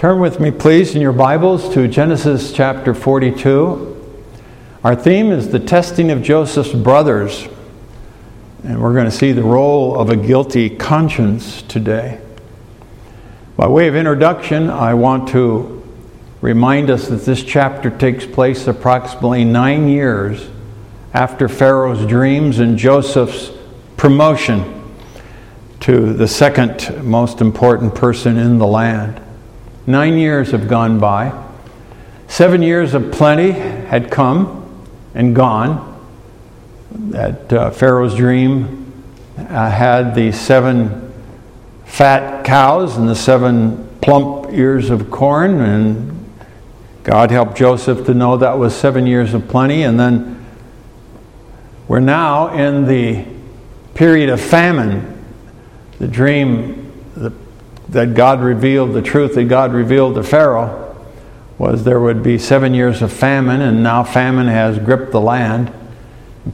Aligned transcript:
Turn 0.00 0.18
with 0.18 0.40
me, 0.40 0.50
please, 0.50 0.94
in 0.94 1.02
your 1.02 1.12
Bibles 1.12 1.74
to 1.74 1.86
Genesis 1.86 2.54
chapter 2.54 2.94
42. 2.94 4.16
Our 4.82 4.96
theme 4.96 5.30
is 5.30 5.50
the 5.50 5.60
testing 5.60 6.10
of 6.10 6.22
Joseph's 6.22 6.72
brothers, 6.72 7.46
and 8.64 8.80
we're 8.80 8.94
going 8.94 9.04
to 9.04 9.10
see 9.10 9.32
the 9.32 9.42
role 9.42 10.00
of 10.00 10.08
a 10.08 10.16
guilty 10.16 10.70
conscience 10.70 11.60
today. 11.60 12.18
By 13.58 13.66
way 13.66 13.88
of 13.88 13.94
introduction, 13.94 14.70
I 14.70 14.94
want 14.94 15.28
to 15.32 15.86
remind 16.40 16.88
us 16.88 17.08
that 17.08 17.26
this 17.26 17.44
chapter 17.44 17.90
takes 17.90 18.24
place 18.24 18.66
approximately 18.66 19.44
nine 19.44 19.86
years 19.86 20.48
after 21.12 21.46
Pharaoh's 21.46 22.06
dreams 22.06 22.58
and 22.58 22.78
Joseph's 22.78 23.50
promotion 23.98 24.96
to 25.80 26.14
the 26.14 26.26
second 26.26 27.04
most 27.04 27.42
important 27.42 27.94
person 27.94 28.38
in 28.38 28.56
the 28.56 28.66
land. 28.66 29.20
Nine 29.90 30.18
years 30.18 30.52
have 30.52 30.68
gone 30.68 31.00
by. 31.00 31.32
Seven 32.28 32.62
years 32.62 32.94
of 32.94 33.10
plenty 33.10 33.50
had 33.50 34.08
come 34.08 34.86
and 35.16 35.34
gone. 35.34 35.88
That 36.92 37.52
uh, 37.52 37.70
Pharaoh's 37.70 38.14
dream 38.14 38.92
uh, 39.36 39.68
had 39.68 40.14
the 40.14 40.30
seven 40.30 41.12
fat 41.86 42.44
cows 42.44 42.96
and 42.96 43.08
the 43.08 43.16
seven 43.16 43.88
plump 44.00 44.52
ears 44.52 44.90
of 44.90 45.10
corn, 45.10 45.60
and 45.60 46.32
God 47.02 47.32
helped 47.32 47.56
Joseph 47.56 48.06
to 48.06 48.14
know 48.14 48.36
that 48.36 48.58
was 48.58 48.76
seven 48.76 49.08
years 49.08 49.34
of 49.34 49.48
plenty. 49.48 49.82
And 49.82 49.98
then 49.98 50.46
we're 51.88 51.98
now 51.98 52.54
in 52.54 52.86
the 52.86 53.24
period 53.94 54.28
of 54.28 54.40
famine. 54.40 55.20
The 55.98 56.06
dream, 56.06 56.92
the 57.16 57.32
that 57.90 58.14
God 58.14 58.40
revealed, 58.40 58.92
the 58.92 59.02
truth 59.02 59.34
that 59.34 59.44
God 59.44 59.72
revealed 59.72 60.14
to 60.14 60.22
Pharaoh 60.22 60.86
was 61.58 61.84
there 61.84 62.00
would 62.00 62.22
be 62.22 62.38
seven 62.38 62.72
years 62.72 63.02
of 63.02 63.12
famine, 63.12 63.60
and 63.60 63.82
now 63.82 64.02
famine 64.02 64.46
has 64.46 64.78
gripped 64.78 65.12
the 65.12 65.20
land. 65.20 65.70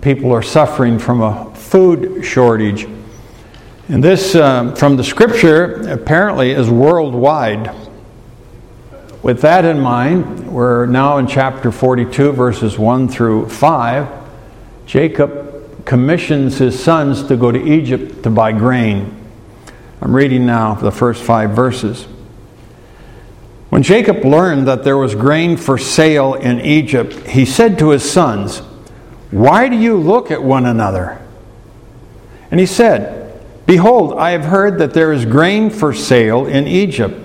People 0.01 0.33
are 0.33 0.43
suffering 0.43 0.99
from 0.99 1.23
a 1.23 1.55
food 1.55 2.25
shortage. 2.25 2.89
And 3.89 4.03
this, 4.03 4.35
um, 4.35 4.75
from 4.75 4.97
the 4.97 5.05
scripture, 5.05 5.89
apparently 5.89 6.51
is 6.51 6.69
worldwide. 6.69 7.73
With 9.23 9.43
that 9.43 9.65
in 9.65 9.79
mind, 9.79 10.51
we're 10.53 10.87
now 10.87 11.19
in 11.19 11.27
chapter 11.27 11.71
42, 11.71 12.33
verses 12.33 12.79
1 12.79 13.09
through 13.09 13.49
5. 13.49 14.09
Jacob 14.87 15.85
commissions 15.85 16.59
his 16.59 16.83
sons 16.83 17.23
to 17.29 17.37
go 17.37 17.53
to 17.53 17.63
Egypt 17.63 18.25
to 18.25 18.31
buy 18.31 18.53
grain. 18.53 19.26
I'm 20.01 20.15
reading 20.15 20.47
now 20.47 20.75
the 20.75 20.91
first 20.91 21.23
five 21.23 21.51
verses. 21.51 22.07
When 23.71 23.83
Jacob 23.83 24.25
learned 24.25 24.69
that 24.69 24.85
there 24.85 24.97
was 24.97 25.15
grain 25.15 25.57
for 25.57 25.77
sale 25.77 26.35
in 26.35 26.61
Egypt, 26.61 27.13
he 27.27 27.45
said 27.45 27.79
to 27.79 27.91
his 27.91 28.09
sons, 28.09 28.59
Why 29.31 29.69
do 29.69 29.77
you 29.77 29.97
look 29.97 30.31
at 30.31 30.43
one 30.43 30.67
another? 30.67 31.21
And 32.51 32.61
he 32.61 32.67
said, 32.67 33.43
Behold, 33.67 34.17
I 34.19 34.31
have 34.31 34.45
heard 34.45 34.79
that 34.79 34.95
there 34.95 35.13
is 35.13 35.25
grain 35.25 35.71
for 35.71 35.93
sale 35.93 36.47
in 36.47 36.69
Egypt. 36.69 37.21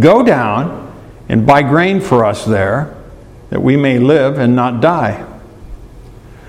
Go 0.00 0.22
down 0.22 0.82
and 1.28 1.46
buy 1.46 1.62
grain 1.62 2.00
for 2.00 2.24
us 2.24 2.44
there, 2.44 2.96
that 3.50 3.62
we 3.62 3.76
may 3.76 3.98
live 3.98 4.38
and 4.38 4.56
not 4.56 4.80
die. 4.80 5.26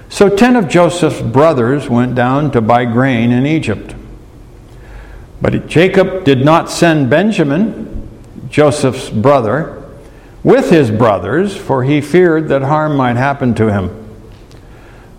So 0.08 0.30
ten 0.30 0.56
of 0.56 0.70
Joseph's 0.70 1.22
brothers 1.22 1.90
went 1.90 2.16
down 2.16 2.52
to 2.52 2.62
buy 2.62 2.86
grain 2.86 3.32
in 3.32 3.46
Egypt. 3.46 3.93
But 5.44 5.68
Jacob 5.68 6.24
did 6.24 6.46
not 6.46 6.70
send 6.70 7.10
Benjamin, 7.10 8.08
Joseph's 8.50 9.10
brother, 9.10 9.84
with 10.42 10.70
his 10.70 10.90
brothers, 10.90 11.54
for 11.54 11.84
he 11.84 12.00
feared 12.00 12.48
that 12.48 12.62
harm 12.62 12.96
might 12.96 13.18
happen 13.18 13.54
to 13.56 13.70
him. 13.70 14.08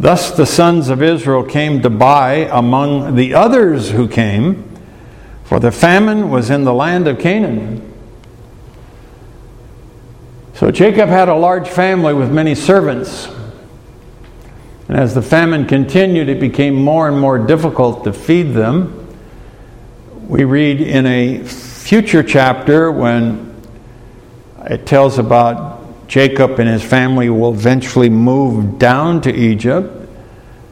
Thus 0.01 0.31
the 0.31 0.47
sons 0.47 0.89
of 0.89 1.03
Israel 1.03 1.45
came 1.45 1.83
to 1.83 1.91
buy 1.91 2.49
among 2.51 3.17
the 3.17 3.35
others 3.35 3.91
who 3.91 4.09
came, 4.09 4.65
for 5.45 5.61
the 5.61 5.71
famine 5.71 6.31
was 6.31 6.49
in 6.49 6.65
the 6.65 6.73
land 6.73 7.07
of 7.07 7.19
Canaan. 7.19 7.93
So 10.55 10.71
Jacob 10.71 11.11
had 11.11 11.29
a 11.29 11.35
large 11.35 11.69
family 11.69 12.15
with 12.15 12.33
many 12.33 12.55
servants. 12.55 13.29
And 14.89 14.97
as 14.97 15.15
the 15.15 15.21
famine 15.21 15.67
continued, 15.67 16.31
it 16.31 16.41
became 16.41 16.77
more 16.77 17.09
and 17.09 17.21
more 17.21 17.37
difficult 17.37 18.05
to 18.05 18.15
feed 18.15 18.55
them 18.55 19.04
we 20.29 20.45
read 20.45 20.81
in 20.81 21.05
a 21.05 21.45
future 21.45 22.23
chapter 22.23 22.91
when 22.91 23.55
it 24.65 24.87
tells 24.87 25.19
about 25.19 26.09
Jacob 26.09 26.59
and 26.59 26.69
his 26.69 26.83
family 26.83 27.29
will 27.29 27.53
eventually 27.53 28.09
move 28.09 28.79
down 28.79 29.21
to 29.23 29.35
Egypt. 29.35 30.09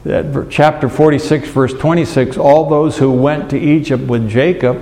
That 0.05 0.47
chapter 0.49 0.89
46, 0.89 1.49
verse 1.49 1.73
26, 1.73 2.37
all 2.37 2.67
those 2.67 2.97
who 2.97 3.11
went 3.11 3.51
to 3.51 3.59
Egypt 3.59 4.03
with 4.03 4.27
Jacob, 4.27 4.81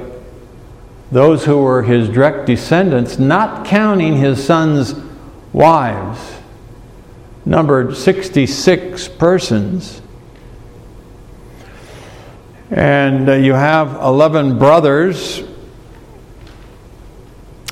those 1.11 1.43
who 1.43 1.57
were 1.57 1.83
his 1.83 2.07
direct 2.07 2.45
descendants, 2.45 3.19
not 3.19 3.65
counting 3.65 4.15
his 4.15 4.43
sons' 4.43 4.95
wives, 5.51 6.19
numbered 7.45 7.97
66 7.97 9.09
persons. 9.09 10.00
And 12.71 13.27
uh, 13.27 13.33
you 13.33 13.53
have 13.53 13.95
11 13.95 14.57
brothers. 14.57 15.43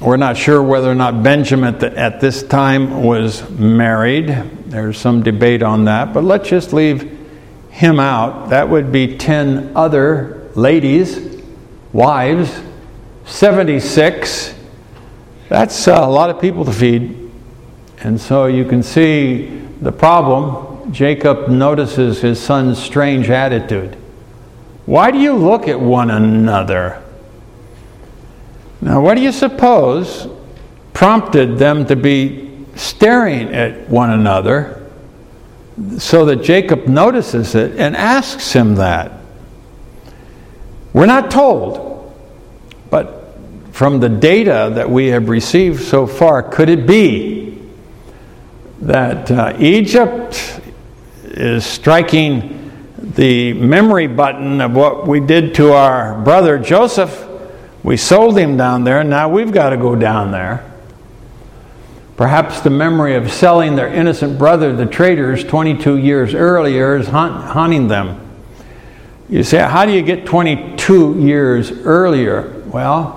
We're 0.01 0.17
not 0.17 0.35
sure 0.35 0.61
whether 0.61 0.91
or 0.91 0.95
not 0.95 1.23
Benjamin 1.23 1.75
at 1.75 2.19
this 2.19 2.43
time 2.43 3.03
was 3.03 3.49
married. 3.49 4.27
There's 4.65 4.97
some 4.97 5.23
debate 5.23 5.63
on 5.63 5.85
that, 5.85 6.13
but 6.13 6.25
let's 6.25 6.49
just 6.49 6.73
leave 6.73 7.17
him 7.69 7.97
out. 7.97 8.49
That 8.49 8.67
would 8.67 8.91
be 8.91 9.15
10 9.15 9.71
other 9.73 10.49
ladies, 10.55 11.41
wives, 11.93 12.61
76. 13.23 14.53
That's 15.47 15.87
a 15.87 16.07
lot 16.07 16.29
of 16.29 16.41
people 16.41 16.65
to 16.65 16.73
feed. 16.73 17.31
And 17.99 18.19
so 18.19 18.47
you 18.47 18.65
can 18.65 18.83
see 18.83 19.65
the 19.79 19.93
problem. 19.93 20.91
Jacob 20.91 21.47
notices 21.47 22.19
his 22.19 22.37
son's 22.41 22.77
strange 22.77 23.29
attitude. 23.29 23.95
Why 24.89 25.11
do 25.11 25.19
you 25.19 25.33
look 25.33 25.67
at 25.67 25.79
one 25.79 26.09
another? 26.09 26.99
Now, 28.81 29.01
what 29.01 29.13
do 29.13 29.21
you 29.21 29.31
suppose 29.31 30.27
prompted 30.93 31.59
them 31.59 31.85
to 31.85 31.95
be 31.95 32.65
staring 32.75 33.53
at 33.53 33.87
one 33.87 34.09
another 34.09 34.89
so 35.99 36.25
that 36.25 36.37
Jacob 36.37 36.87
notices 36.87 37.53
it 37.53 37.79
and 37.79 37.95
asks 37.95 38.51
him 38.51 38.73
that? 38.77 39.11
We're 40.91 41.05
not 41.05 41.29
told, 41.29 42.11
but 42.89 43.35
from 43.71 43.99
the 43.99 44.09
data 44.09 44.71
that 44.73 44.89
we 44.89 45.09
have 45.09 45.29
received 45.29 45.83
so 45.83 46.07
far, 46.07 46.41
could 46.41 46.67
it 46.67 46.87
be 46.87 47.61
that 48.81 49.29
uh, 49.29 49.55
Egypt 49.59 50.61
is 51.25 51.63
striking 51.63 52.58
the 53.15 53.53
memory 53.53 54.07
button 54.07 54.61
of 54.61 54.73
what 54.73 55.07
we 55.07 55.19
did 55.19 55.55
to 55.55 55.73
our 55.73 56.19
brother 56.21 56.59
Joseph. 56.59 57.27
We 57.83 57.97
sold 57.97 58.37
him 58.37 58.57
down 58.57 58.83
there, 58.83 58.99
and 58.99 59.09
now 59.09 59.29
we've 59.29 59.51
got 59.51 59.69
to 59.69 59.77
go 59.77 59.95
down 59.95 60.31
there. 60.31 60.65
Perhaps 62.17 62.61
the 62.61 62.69
memory 62.69 63.15
of 63.15 63.31
selling 63.31 63.75
their 63.75 63.87
innocent 63.87 64.37
brother, 64.37 64.75
the 64.75 64.85
traders, 64.85 65.43
22 65.45 65.97
years 65.97 66.33
earlier 66.33 66.97
is 66.97 67.07
haunting 67.07 67.87
them. 67.87 68.19
You 69.29 69.43
say, 69.43 69.59
how 69.59 69.85
do 69.85 69.93
you 69.93 70.01
get 70.01 70.25
22 70.25 71.19
years 71.21 71.71
earlier? 71.71 72.61
Well, 72.67 73.15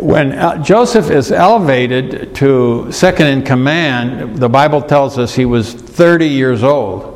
when 0.00 0.64
Joseph 0.64 1.10
is 1.10 1.30
elevated 1.30 2.34
to 2.36 2.90
second 2.90 3.26
in 3.26 3.42
command, 3.42 4.38
the 4.38 4.48
Bible 4.48 4.80
tells 4.80 5.18
us 5.18 5.34
he 5.34 5.44
was 5.44 5.74
30 5.74 6.28
years 6.28 6.62
old. 6.62 7.12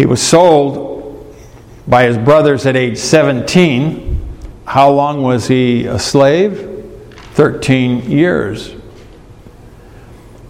He 0.00 0.06
was 0.06 0.22
sold 0.22 1.36
by 1.86 2.04
his 2.04 2.16
brothers 2.16 2.64
at 2.64 2.74
age 2.74 2.96
17. 2.96 4.18
How 4.64 4.90
long 4.90 5.20
was 5.20 5.46
he 5.46 5.84
a 5.84 5.98
slave? 5.98 6.86
13 7.34 8.10
years. 8.10 8.74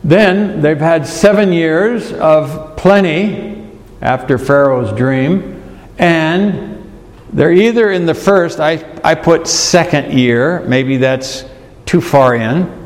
Then 0.05 0.61
they've 0.61 0.79
had 0.79 1.05
seven 1.05 1.53
years 1.53 2.13
of 2.13 2.77
plenty 2.77 3.69
after 4.01 4.39
Pharaoh's 4.39 4.97
dream, 4.97 5.61
and 5.99 6.89
they're 7.33 7.51
either 7.51 7.91
in 7.91 8.07
the 8.07 8.15
first, 8.15 8.61
I, 8.61 9.01
I 9.03 9.17
put 9.17 9.49
second 9.49 10.17
year, 10.17 10.61
maybe 10.61 10.99
that's 10.99 11.45
too 11.87 12.01
far 12.01 12.37
in, 12.37 12.80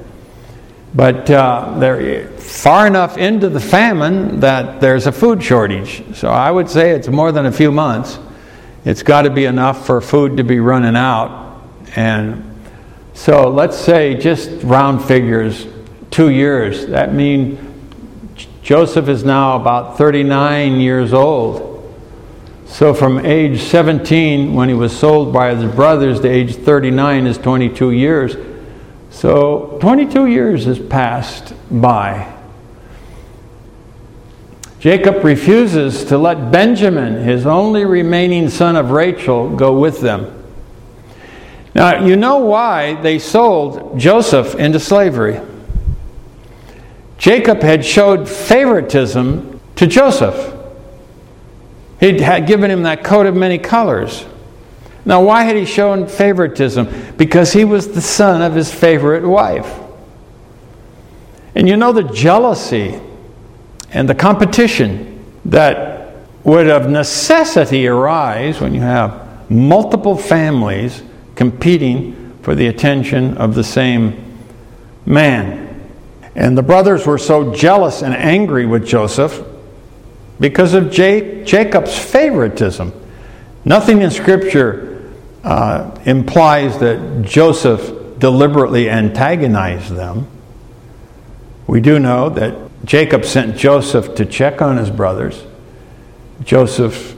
but 0.94 1.28
uh, 1.28 1.76
they're 1.78 2.28
far 2.38 2.86
enough 2.86 3.18
into 3.18 3.48
the 3.48 3.60
famine 3.60 4.40
that 4.40 4.80
there's 4.80 5.06
a 5.06 5.12
food 5.12 5.42
shortage. 5.42 6.04
So 6.14 6.28
I 6.28 6.50
would 6.50 6.70
say 6.70 6.92
it's 6.92 7.08
more 7.08 7.32
than 7.32 7.46
a 7.46 7.52
few 7.52 7.72
months. 7.72 8.18
It's 8.84 9.02
got 9.02 9.22
to 9.22 9.30
be 9.30 9.46
enough 9.46 9.86
for 9.86 10.00
food 10.00 10.36
to 10.36 10.44
be 10.44 10.60
running 10.60 10.94
out. 10.94 11.62
And 11.96 12.44
So 13.14 13.48
let's 13.48 13.76
say, 13.76 14.14
just 14.14 14.62
round 14.62 15.02
figures, 15.04 15.66
two 16.10 16.30
years. 16.30 16.86
That 16.86 17.12
means 17.12 17.58
Joseph 18.62 19.08
is 19.08 19.24
now 19.24 19.56
about 19.56 19.98
39 19.98 20.80
years 20.80 21.12
old. 21.12 21.72
So 22.66 22.94
from 22.94 23.24
age 23.24 23.60
17, 23.62 24.54
when 24.54 24.68
he 24.68 24.74
was 24.74 24.96
sold 24.96 25.32
by 25.32 25.54
his 25.54 25.72
brothers, 25.74 26.20
to 26.20 26.28
age 26.28 26.56
39 26.56 27.26
is 27.26 27.38
22 27.38 27.90
years. 27.92 28.36
So 29.14 29.78
22 29.80 30.26
years 30.26 30.64
has 30.64 30.78
passed 30.78 31.54
by. 31.70 32.30
Jacob 34.80 35.24
refuses 35.24 36.04
to 36.06 36.18
let 36.18 36.50
Benjamin, 36.50 37.22
his 37.22 37.46
only 37.46 37.84
remaining 37.84 38.50
son 38.50 38.74
of 38.74 38.90
Rachel, 38.90 39.48
go 39.54 39.78
with 39.78 40.00
them. 40.00 40.44
Now, 41.76 42.04
you 42.04 42.16
know 42.16 42.38
why 42.38 43.00
they 43.00 43.20
sold 43.20 43.98
Joseph 43.98 44.56
into 44.56 44.80
slavery. 44.80 45.40
Jacob 47.16 47.62
had 47.62 47.84
showed 47.84 48.28
favoritism 48.28 49.60
to 49.76 49.86
Joseph. 49.86 50.54
He 52.00 52.18
had 52.18 52.48
given 52.48 52.68
him 52.68 52.82
that 52.82 53.04
coat 53.04 53.26
of 53.26 53.36
many 53.36 53.58
colors. 53.58 54.26
Now, 55.06 55.22
why 55.22 55.42
had 55.42 55.56
he 55.56 55.66
shown 55.66 56.06
favoritism? 56.06 57.14
Because 57.16 57.52
he 57.52 57.64
was 57.64 57.92
the 57.92 58.00
son 58.00 58.40
of 58.40 58.54
his 58.54 58.72
favorite 58.72 59.26
wife. 59.26 59.80
And 61.54 61.68
you 61.68 61.76
know 61.76 61.92
the 61.92 62.02
jealousy 62.02 63.00
and 63.90 64.08
the 64.08 64.14
competition 64.14 65.24
that 65.44 66.16
would 66.42 66.68
of 66.68 66.90
necessity 66.90 67.86
arise 67.86 68.60
when 68.60 68.74
you 68.74 68.80
have 68.80 69.50
multiple 69.50 70.16
families 70.16 71.02
competing 71.34 72.36
for 72.42 72.54
the 72.54 72.66
attention 72.66 73.36
of 73.36 73.54
the 73.54 73.64
same 73.64 74.38
man. 75.06 75.60
And 76.34 76.58
the 76.58 76.62
brothers 76.62 77.06
were 77.06 77.18
so 77.18 77.54
jealous 77.54 78.02
and 78.02 78.14
angry 78.14 78.66
with 78.66 78.86
Joseph 78.86 79.44
because 80.40 80.74
of 80.74 80.90
Jacob's 80.90 81.96
favoritism. 81.96 82.92
Nothing 83.64 84.02
in 84.02 84.10
Scripture 84.10 84.93
uh, 85.44 85.96
implies 86.04 86.78
that 86.78 87.22
Joseph 87.22 88.18
deliberately 88.18 88.88
antagonized 88.88 89.94
them. 89.94 90.26
We 91.66 91.80
do 91.80 91.98
know 91.98 92.30
that 92.30 92.56
Jacob 92.84 93.24
sent 93.24 93.56
Joseph 93.56 94.14
to 94.16 94.24
check 94.24 94.62
on 94.62 94.78
his 94.78 94.90
brothers. 94.90 95.44
Joseph 96.42 97.14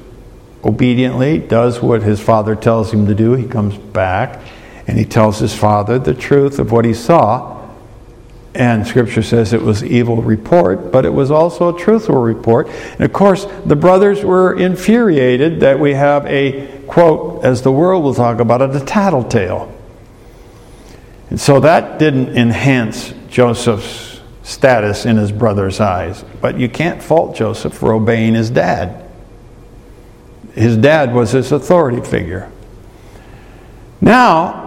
obediently 0.64 1.38
does 1.38 1.80
what 1.80 2.02
his 2.02 2.20
father 2.20 2.56
tells 2.56 2.92
him 2.92 3.06
to 3.06 3.14
do. 3.14 3.34
He 3.34 3.46
comes 3.46 3.76
back 3.76 4.40
and 4.86 4.98
he 4.98 5.04
tells 5.04 5.38
his 5.38 5.54
father 5.54 5.98
the 5.98 6.14
truth 6.14 6.58
of 6.58 6.72
what 6.72 6.84
he 6.84 6.94
saw. 6.94 7.55
And 8.56 8.86
scripture 8.86 9.22
says 9.22 9.52
it 9.52 9.60
was 9.60 9.84
evil 9.84 10.22
report, 10.22 10.90
but 10.90 11.04
it 11.04 11.12
was 11.12 11.30
also 11.30 11.76
a 11.76 11.78
truthful 11.78 12.16
report. 12.16 12.68
And 12.68 13.02
of 13.02 13.12
course, 13.12 13.46
the 13.66 13.76
brothers 13.76 14.24
were 14.24 14.58
infuriated 14.58 15.60
that 15.60 15.78
we 15.78 15.92
have 15.92 16.24
a 16.24 16.66
quote, 16.86 17.44
as 17.44 17.60
the 17.60 17.70
world 17.70 18.02
will 18.02 18.14
talk 18.14 18.40
about 18.40 18.62
it, 18.62 18.74
a 18.74 18.82
tattletale. 18.82 19.70
And 21.28 21.38
so 21.38 21.60
that 21.60 21.98
didn't 21.98 22.34
enhance 22.34 23.12
Joseph's 23.28 24.22
status 24.42 25.04
in 25.04 25.18
his 25.18 25.32
brother's 25.32 25.78
eyes. 25.78 26.24
But 26.40 26.58
you 26.58 26.70
can't 26.70 27.02
fault 27.02 27.36
Joseph 27.36 27.74
for 27.74 27.92
obeying 27.92 28.32
his 28.32 28.48
dad. 28.48 29.04
His 30.54 30.78
dad 30.78 31.12
was 31.12 31.32
his 31.32 31.52
authority 31.52 32.00
figure. 32.00 32.50
Now, 34.00 34.65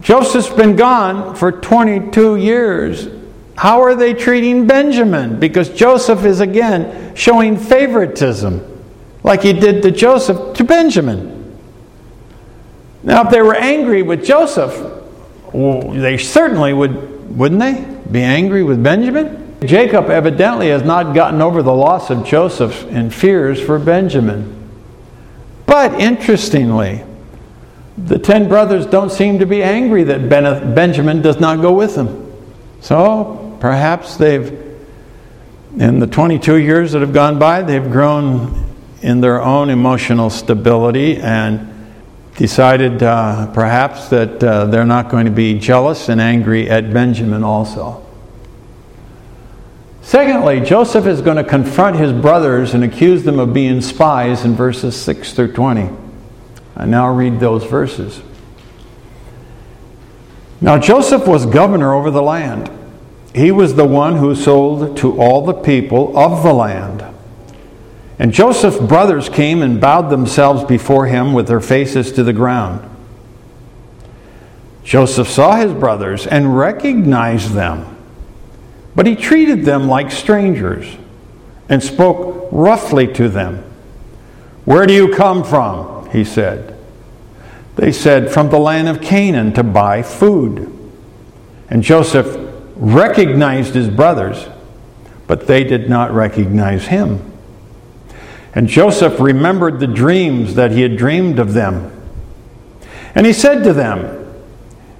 Joseph's 0.00 0.48
been 0.50 0.76
gone 0.76 1.34
for 1.34 1.50
22 1.50 2.36
years. 2.36 3.08
How 3.56 3.82
are 3.82 3.94
they 3.94 4.14
treating 4.14 4.66
Benjamin? 4.66 5.40
Because 5.40 5.68
Joseph 5.70 6.24
is 6.24 6.40
again 6.40 7.16
showing 7.16 7.56
favoritism, 7.56 8.84
like 9.24 9.42
he 9.42 9.52
did 9.52 9.82
to 9.82 9.90
Joseph 9.90 10.56
to 10.56 10.64
Benjamin. 10.64 11.58
Now, 13.02 13.24
if 13.24 13.30
they 13.30 13.42
were 13.42 13.56
angry 13.56 14.02
with 14.02 14.24
Joseph, 14.24 14.74
well, 15.52 15.90
they 15.90 16.18
certainly 16.18 16.72
would, 16.72 17.36
wouldn't 17.36 17.60
they? 17.60 17.84
Be 18.10 18.22
angry 18.22 18.62
with 18.62 18.82
Benjamin? 18.82 19.56
Jacob 19.64 20.08
evidently 20.08 20.68
has 20.68 20.84
not 20.84 21.14
gotten 21.14 21.42
over 21.42 21.62
the 21.62 21.74
loss 21.74 22.10
of 22.10 22.24
Joseph 22.24 22.84
and 22.90 23.12
fears 23.12 23.60
for 23.60 23.78
Benjamin. 23.78 24.54
But 25.66 26.00
interestingly, 26.00 27.02
the 28.06 28.18
ten 28.18 28.48
brothers 28.48 28.86
don't 28.86 29.10
seem 29.10 29.38
to 29.40 29.46
be 29.46 29.62
angry 29.62 30.04
that 30.04 30.28
Benjamin 30.28 31.22
does 31.22 31.40
not 31.40 31.60
go 31.60 31.72
with 31.72 31.94
them. 31.94 32.32
So 32.80 33.56
perhaps 33.60 34.16
they've, 34.16 34.52
in 35.78 35.98
the 35.98 36.06
22 36.06 36.56
years 36.56 36.92
that 36.92 37.00
have 37.00 37.12
gone 37.12 37.38
by, 37.38 37.62
they've 37.62 37.90
grown 37.90 38.64
in 39.02 39.20
their 39.20 39.40
own 39.40 39.70
emotional 39.70 40.30
stability 40.30 41.16
and 41.16 41.74
decided 42.36 43.02
uh, 43.02 43.48
perhaps 43.52 44.08
that 44.08 44.42
uh, 44.42 44.66
they're 44.66 44.86
not 44.86 45.10
going 45.10 45.24
to 45.24 45.32
be 45.32 45.58
jealous 45.58 46.08
and 46.08 46.20
angry 46.20 46.70
at 46.70 46.92
Benjamin 46.92 47.42
also. 47.42 48.04
Secondly, 50.02 50.60
Joseph 50.60 51.06
is 51.06 51.20
going 51.20 51.36
to 51.36 51.44
confront 51.44 51.96
his 51.96 52.12
brothers 52.12 52.74
and 52.74 52.82
accuse 52.82 53.24
them 53.24 53.38
of 53.38 53.52
being 53.52 53.80
spies 53.80 54.44
in 54.44 54.54
verses 54.54 54.96
6 54.96 55.34
through 55.34 55.52
20. 55.52 56.07
I 56.78 56.86
now 56.86 57.12
read 57.12 57.40
those 57.40 57.64
verses. 57.64 58.22
Now, 60.60 60.78
Joseph 60.78 61.26
was 61.26 61.44
governor 61.44 61.92
over 61.92 62.10
the 62.10 62.22
land. 62.22 62.70
He 63.34 63.50
was 63.50 63.74
the 63.74 63.84
one 63.84 64.16
who 64.16 64.34
sold 64.34 64.96
to 64.98 65.20
all 65.20 65.44
the 65.44 65.52
people 65.52 66.16
of 66.16 66.42
the 66.44 66.52
land. 66.52 67.04
And 68.18 68.32
Joseph's 68.32 68.78
brothers 68.78 69.28
came 69.28 69.60
and 69.60 69.80
bowed 69.80 70.08
themselves 70.08 70.64
before 70.64 71.06
him 71.06 71.32
with 71.32 71.48
their 71.48 71.60
faces 71.60 72.12
to 72.12 72.24
the 72.24 72.32
ground. 72.32 72.88
Joseph 74.82 75.28
saw 75.28 75.56
his 75.56 75.72
brothers 75.72 76.26
and 76.26 76.56
recognized 76.56 77.52
them. 77.52 77.96
But 78.96 79.06
he 79.06 79.14
treated 79.14 79.64
them 79.64 79.86
like 79.86 80.10
strangers 80.10 80.96
and 81.68 81.82
spoke 81.82 82.48
roughly 82.50 83.12
to 83.14 83.28
them. 83.28 83.64
Where 84.64 84.86
do 84.86 84.94
you 84.94 85.14
come 85.14 85.44
from? 85.44 85.97
He 86.12 86.24
said. 86.24 86.76
They 87.76 87.92
said, 87.92 88.30
From 88.30 88.50
the 88.50 88.58
land 88.58 88.88
of 88.88 89.00
Canaan 89.00 89.52
to 89.54 89.62
buy 89.62 90.02
food. 90.02 90.74
And 91.70 91.82
Joseph 91.82 92.36
recognized 92.76 93.74
his 93.74 93.88
brothers, 93.88 94.46
but 95.26 95.46
they 95.46 95.64
did 95.64 95.88
not 95.88 96.12
recognize 96.12 96.86
him. 96.86 97.32
And 98.54 98.68
Joseph 98.68 99.20
remembered 99.20 99.78
the 99.78 99.86
dreams 99.86 100.54
that 100.54 100.72
he 100.72 100.82
had 100.82 100.96
dreamed 100.96 101.38
of 101.38 101.52
them. 101.52 101.92
And 103.14 103.26
he 103.26 103.32
said 103.32 103.62
to 103.64 103.72
them, 103.72 104.34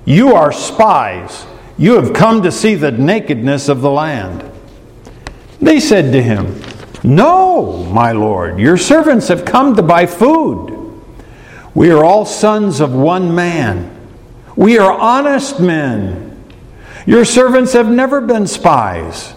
You 0.05 0.35
are 0.35 0.53
spies 0.53 1.47
you 1.79 1.95
have 1.95 2.12
come 2.12 2.43
to 2.43 2.50
see 2.50 2.75
the 2.75 2.91
nakedness 2.91 3.69
of 3.69 3.81
the 3.81 3.91
land. 3.91 4.45
They 5.61 5.79
said 5.79 6.12
to 6.12 6.21
him, 6.21 6.61
No, 7.05 7.85
my 7.85 8.11
lord, 8.11 8.59
your 8.59 8.77
servants 8.77 9.29
have 9.29 9.45
come 9.45 9.77
to 9.77 9.83
buy 9.83 10.07
food. 10.07 10.75
We 11.75 11.91
are 11.91 12.05
all 12.05 12.25
sons 12.25 12.81
of 12.81 12.93
one 12.93 13.35
man. 13.35 13.95
We 14.57 14.79
are 14.79 14.93
honest 14.93 15.61
men. 15.61 16.43
Your 17.07 17.25
servants 17.25 17.73
have 17.73 17.89
never 17.89 18.21
been 18.21 18.47
spies. 18.47 19.35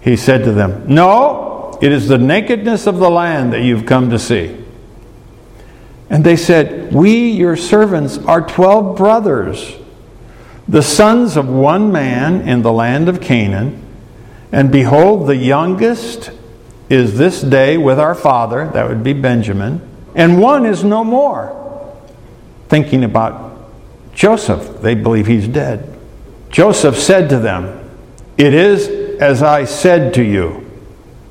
He 0.00 0.16
said 0.16 0.44
to 0.44 0.52
them, 0.52 0.84
No, 0.92 1.78
it 1.80 1.92
is 1.92 2.08
the 2.08 2.18
nakedness 2.18 2.86
of 2.86 2.98
the 2.98 3.10
land 3.10 3.52
that 3.52 3.62
you've 3.62 3.86
come 3.86 4.10
to 4.10 4.18
see. 4.18 4.56
And 6.08 6.24
they 6.24 6.36
said, 6.36 6.92
We, 6.92 7.30
your 7.30 7.56
servants, 7.56 8.18
are 8.18 8.46
twelve 8.46 8.96
brothers 8.96 9.76
the 10.70 10.82
sons 10.82 11.36
of 11.36 11.48
one 11.48 11.90
man 11.90 12.46
in 12.48 12.62
the 12.62 12.72
land 12.72 13.08
of 13.08 13.20
Canaan, 13.20 13.82
and 14.52 14.70
behold, 14.70 15.26
the 15.26 15.34
youngest 15.34 16.30
is 16.88 17.18
this 17.18 17.40
day 17.42 17.76
with 17.76 17.98
our 17.98 18.14
father, 18.14 18.68
that 18.68 18.88
would 18.88 19.02
be 19.02 19.12
Benjamin, 19.12 19.80
and 20.14 20.40
one 20.40 20.66
is 20.66 20.84
no 20.84 21.04
more. 21.04 21.56
Thinking 22.68 23.04
about 23.04 23.68
Joseph, 24.14 24.80
they 24.80 24.94
believe 24.94 25.26
he's 25.26 25.48
dead. 25.48 25.98
Joseph 26.50 26.96
said 26.96 27.28
to 27.30 27.38
them, 27.38 27.90
It 28.36 28.54
is 28.54 29.00
as 29.20 29.42
I 29.42 29.66
said 29.66 30.14
to 30.14 30.22
you, 30.22 30.66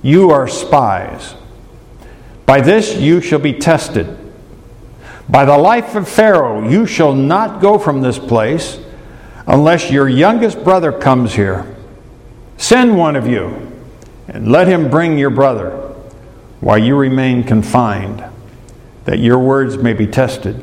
you 0.04 0.30
are 0.30 0.48
spies. 0.48 1.34
By 2.46 2.62
this 2.62 2.96
you 2.96 3.20
shall 3.20 3.40
be 3.40 3.54
tested. 3.54 4.16
By 5.28 5.46
the 5.46 5.58
life 5.58 5.96
of 5.96 6.08
Pharaoh, 6.08 6.68
you 6.70 6.86
shall 6.86 7.14
not 7.14 7.62
go 7.62 7.78
from 7.80 8.02
this 8.02 8.20
place 8.20 8.80
unless 9.48 9.92
your 9.92 10.08
youngest 10.08 10.64
brother 10.64 10.92
comes 10.92 11.34
here. 11.34 11.76
Send 12.58 12.98
one 12.98 13.16
of 13.16 13.28
you 13.28 13.72
and 14.28 14.52
let 14.52 14.68
him 14.68 14.90
bring 14.90 15.18
your 15.18 15.30
brother 15.32 15.72
while 16.60 16.78
you 16.78 16.96
remain 16.96 17.44
confined, 17.44 18.24
that 19.10 19.18
your 19.18 19.40
words 19.40 19.76
may 19.76 19.92
be 19.92 20.06
tested, 20.06 20.56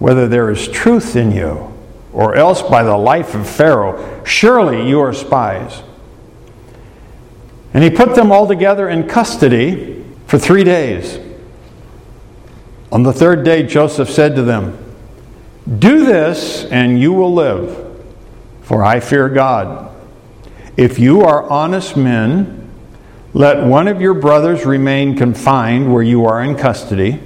whether 0.00 0.26
there 0.26 0.50
is 0.50 0.66
truth 0.66 1.14
in 1.14 1.30
you. 1.30 1.70
or 2.12 2.36
else 2.36 2.62
by 2.62 2.82
the 2.82 2.96
life 2.96 3.34
of 3.34 3.48
Pharaoh. 3.48 4.22
Surely 4.24 4.88
you 4.88 5.00
are 5.00 5.12
spies. 5.12 5.82
And 7.72 7.82
he 7.82 7.90
put 7.90 8.14
them 8.14 8.30
all 8.30 8.46
together 8.46 8.88
in 8.88 9.08
custody 9.08 10.04
for 10.28 10.38
three 10.38 10.62
days. 10.62 11.18
On 12.92 13.02
the 13.02 13.12
third 13.12 13.44
day, 13.44 13.64
Joseph 13.64 14.08
said 14.08 14.36
to 14.36 14.42
them, 14.42 14.78
Do 15.78 16.04
this, 16.04 16.64
and 16.66 17.00
you 17.00 17.12
will 17.12 17.34
live, 17.34 18.00
for 18.62 18.84
I 18.84 19.00
fear 19.00 19.28
God. 19.28 19.92
If 20.76 21.00
you 21.00 21.22
are 21.22 21.48
honest 21.50 21.96
men, 21.96 22.70
let 23.32 23.64
one 23.64 23.88
of 23.88 24.00
your 24.00 24.14
brothers 24.14 24.64
remain 24.64 25.16
confined 25.16 25.92
where 25.92 26.02
you 26.02 26.26
are 26.26 26.42
in 26.42 26.56
custody 26.56 27.20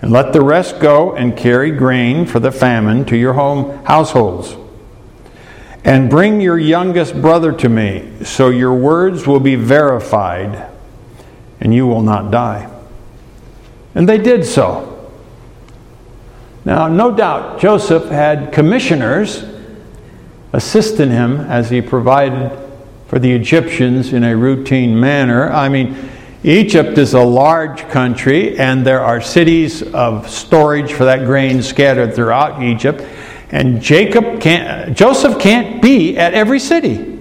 and 0.00 0.12
let 0.12 0.32
the 0.32 0.42
rest 0.42 0.78
go 0.80 1.14
and 1.14 1.36
carry 1.36 1.70
grain 1.70 2.26
for 2.26 2.38
the 2.38 2.52
famine 2.52 3.04
to 3.06 3.16
your 3.16 3.32
home 3.32 3.84
households. 3.84 4.56
And 5.84 6.10
bring 6.10 6.40
your 6.40 6.58
youngest 6.58 7.20
brother 7.22 7.52
to 7.52 7.68
me, 7.68 8.12
so 8.24 8.48
your 8.48 8.74
words 8.74 9.26
will 9.26 9.40
be 9.40 9.54
verified, 9.54 10.68
and 11.60 11.72
you 11.72 11.86
will 11.86 12.02
not 12.02 12.30
die. 12.30 12.70
And 13.94 14.08
they 14.08 14.18
did 14.18 14.44
so. 14.44 14.92
Now, 16.64 16.88
no 16.88 17.14
doubt, 17.14 17.60
Joseph 17.60 18.10
had 18.10 18.52
commissioners 18.52 19.44
assisting 20.52 21.10
him 21.10 21.40
as 21.40 21.70
he 21.70 21.80
provided 21.80 22.50
for 23.06 23.20
the 23.20 23.32
Egyptians 23.32 24.12
in 24.12 24.24
a 24.24 24.36
routine 24.36 24.98
manner. 24.98 25.50
I 25.52 25.68
mean, 25.68 26.10
Egypt 26.46 26.96
is 26.96 27.12
a 27.12 27.20
large 27.20 27.80
country, 27.88 28.56
and 28.56 28.86
there 28.86 29.00
are 29.00 29.20
cities 29.20 29.82
of 29.82 30.30
storage 30.30 30.92
for 30.92 31.04
that 31.04 31.26
grain 31.26 31.60
scattered 31.60 32.14
throughout 32.14 32.62
Egypt. 32.62 33.02
And 33.50 33.82
Jacob 33.82 34.40
can't, 34.40 34.96
Joseph 34.96 35.40
can't 35.40 35.82
be 35.82 36.16
at 36.16 36.34
every 36.34 36.60
city. 36.60 37.18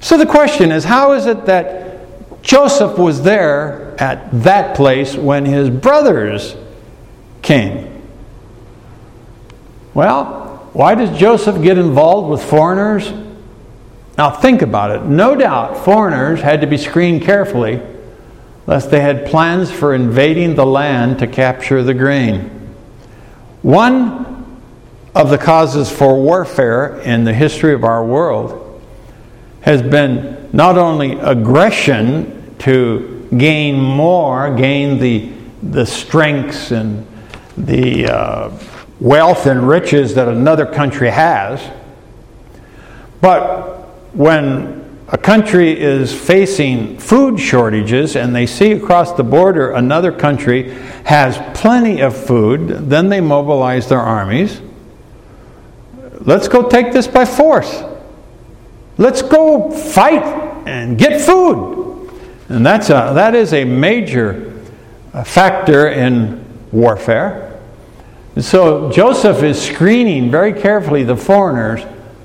So 0.00 0.18
the 0.18 0.26
question 0.26 0.72
is 0.72 0.84
how 0.84 1.14
is 1.14 1.24
it 1.24 1.46
that 1.46 2.42
Joseph 2.42 2.98
was 2.98 3.22
there 3.22 3.98
at 3.98 4.30
that 4.42 4.76
place 4.76 5.14
when 5.14 5.46
his 5.46 5.70
brothers 5.70 6.56
came? 7.40 8.02
Well, 9.94 10.68
why 10.74 10.94
does 10.94 11.18
Joseph 11.18 11.62
get 11.62 11.78
involved 11.78 12.28
with 12.28 12.44
foreigners? 12.44 13.10
Now, 14.20 14.30
think 14.30 14.60
about 14.60 14.90
it. 14.90 15.02
No 15.06 15.34
doubt 15.34 15.82
foreigners 15.82 16.42
had 16.42 16.60
to 16.60 16.66
be 16.66 16.76
screened 16.76 17.22
carefully 17.22 17.80
lest 18.66 18.90
they 18.90 19.00
had 19.00 19.24
plans 19.24 19.70
for 19.70 19.94
invading 19.94 20.56
the 20.56 20.66
land 20.66 21.20
to 21.20 21.26
capture 21.26 21.82
the 21.82 21.94
grain. 21.94 22.50
One 23.62 24.60
of 25.14 25.30
the 25.30 25.38
causes 25.38 25.90
for 25.90 26.20
warfare 26.20 27.00
in 27.00 27.24
the 27.24 27.32
history 27.32 27.72
of 27.72 27.82
our 27.82 28.04
world 28.04 28.82
has 29.62 29.80
been 29.80 30.50
not 30.52 30.76
only 30.76 31.18
aggression 31.18 32.56
to 32.58 33.26
gain 33.38 33.80
more, 33.80 34.54
gain 34.54 34.98
the, 34.98 35.32
the 35.62 35.86
strengths 35.86 36.72
and 36.72 37.06
the 37.56 38.04
uh, 38.04 38.50
wealth 39.00 39.46
and 39.46 39.66
riches 39.66 40.14
that 40.16 40.28
another 40.28 40.66
country 40.66 41.08
has, 41.08 41.66
but 43.22 43.69
when 44.12 44.80
a 45.08 45.18
country 45.18 45.78
is 45.78 46.14
facing 46.14 46.96
food 46.98 47.40
shortages 47.40 48.14
and 48.14 48.34
they 48.34 48.46
see 48.46 48.72
across 48.72 49.12
the 49.12 49.24
border 49.24 49.72
another 49.72 50.12
country 50.12 50.70
has 51.04 51.36
plenty 51.58 52.00
of 52.00 52.16
food, 52.16 52.68
then 52.88 53.08
they 53.08 53.20
mobilize 53.20 53.88
their 53.88 54.00
armies. 54.00 54.60
Let's 56.20 56.46
go 56.46 56.68
take 56.68 56.92
this 56.92 57.08
by 57.08 57.24
force. 57.24 57.82
Let's 58.98 59.22
go 59.22 59.70
fight 59.70 60.22
and 60.66 60.96
get 60.96 61.20
food. 61.20 62.10
And 62.48 62.64
that's 62.64 62.88
a, 62.90 63.12
that 63.14 63.34
is 63.34 63.52
a 63.52 63.64
major 63.64 64.62
uh, 65.12 65.24
factor 65.24 65.88
in 65.88 66.44
warfare. 66.70 67.60
And 68.36 68.44
so 68.44 68.92
Joseph 68.92 69.42
is 69.42 69.60
screening 69.60 70.30
very 70.30 70.52
carefully 70.52 71.02
the 71.02 71.16
foreigners 71.16 71.80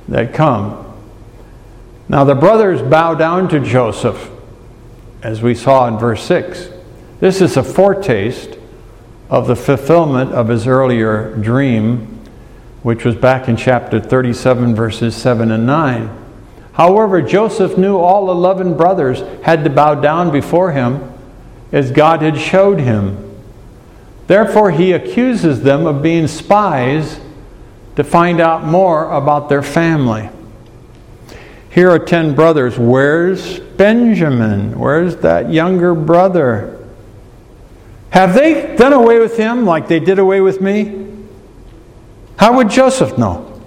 that 0.08 0.34
come 0.34 0.85
now 2.08 2.24
the 2.24 2.36
brothers 2.36 2.82
bow 2.82 3.16
down 3.16 3.50
to 3.50 3.60
Joseph, 3.60 4.30
as 5.24 5.42
we 5.42 5.56
saw 5.56 5.88
in 5.88 5.98
verse 5.98 6.24
6. 6.24 6.70
This 7.20 7.42
is 7.42 7.58
a 7.58 7.64
foretaste 7.64 8.58
of 9.30 9.48
the 9.48 9.56
fulfillment 9.56 10.32
of 10.32 10.48
his 10.48 10.68
earlier 10.68 11.36
dream, 11.38 12.20
which 12.84 13.04
was 13.04 13.16
back 13.16 13.48
in 13.48 13.58
chapter 13.58 14.00
37, 14.00 14.76
verses 14.76 15.16
7 15.16 15.50
and 15.50 15.66
9. 15.66 16.26
However, 16.74 17.22
Joseph 17.22 17.78
knew 17.78 17.98
all 17.98 18.30
11 18.30 18.76
brothers 18.78 19.22
had 19.44 19.64
to 19.64 19.70
bow 19.70 19.96
down 19.96 20.32
before 20.32 20.74
him 20.74 21.14
as 21.72 21.90
God 21.90 22.22
had 22.22 22.38
showed 22.38 22.80
him. 22.80 23.22
Therefore, 24.28 24.72
he 24.72 24.92
accuses 24.92 25.62
them 25.62 25.86
of 25.88 26.04
being 26.04 26.28
spies 26.28 27.20
to 27.96 28.04
find 28.04 28.40
out 28.40 28.66
more 28.66 29.10
about 29.12 29.50
their 29.50 29.64
family. 29.64 30.30
Here 31.76 31.92
are 31.92 32.00
10 32.00 32.36
brothers. 32.36 32.80
Where's 32.80 33.60
Benjamin? 33.60 34.80
Where's 34.80 35.18
that 35.18 35.52
younger 35.52 35.94
brother? 35.94 36.88
Have 38.12 38.34
they 38.34 38.78
done 38.78 38.94
away 38.94 39.20
with 39.20 39.36
him 39.36 39.66
like 39.66 39.90
they 39.90 40.00
did 40.00 40.18
away 40.18 40.40
with 40.40 40.62
me? 40.62 41.06
How 42.38 42.56
would 42.56 42.70
Joseph 42.70 43.18
know? 43.18 43.62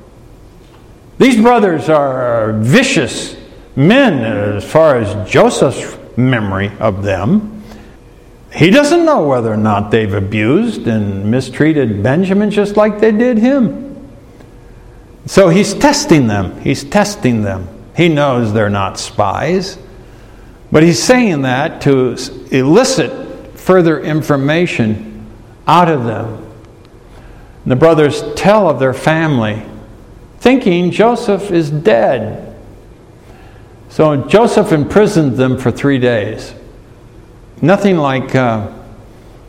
These 1.18 1.42
brothers 1.42 1.90
are 1.90 2.54
vicious 2.54 3.36
men 3.76 4.24
as 4.54 4.64
far 4.64 4.96
as 4.96 5.30
Joseph's 5.30 5.98
memory 6.16 6.72
of 6.80 7.02
them. 7.02 7.62
He 8.54 8.70
doesn't 8.70 9.04
know 9.04 9.28
whether 9.28 9.52
or 9.52 9.58
not 9.58 9.90
they've 9.90 10.14
abused 10.14 10.88
and 10.88 11.30
mistreated 11.30 12.02
Benjamin 12.02 12.50
just 12.50 12.74
like 12.74 13.00
they 13.00 13.12
did 13.12 13.36
him. 13.36 14.08
So 15.26 15.50
he's 15.50 15.74
testing 15.74 16.26
them. 16.26 16.58
He's 16.62 16.84
testing 16.84 17.42
them. 17.42 17.68
He 17.98 18.08
knows 18.08 18.52
they're 18.52 18.70
not 18.70 18.96
spies. 18.96 19.76
But 20.70 20.84
he's 20.84 21.02
saying 21.02 21.42
that 21.42 21.80
to 21.80 22.16
elicit 22.52 23.58
further 23.58 24.00
information 24.00 25.26
out 25.66 25.88
of 25.88 26.04
them. 26.04 26.46
And 27.64 27.72
the 27.72 27.76
brothers 27.76 28.22
tell 28.36 28.70
of 28.70 28.78
their 28.78 28.94
family, 28.94 29.64
thinking 30.38 30.92
Joseph 30.92 31.50
is 31.50 31.70
dead. 31.70 32.56
So 33.88 34.28
Joseph 34.28 34.70
imprisoned 34.70 35.36
them 35.36 35.58
for 35.58 35.72
three 35.72 35.98
days. 35.98 36.54
Nothing 37.60 37.96
like 37.96 38.32
uh, 38.32 38.72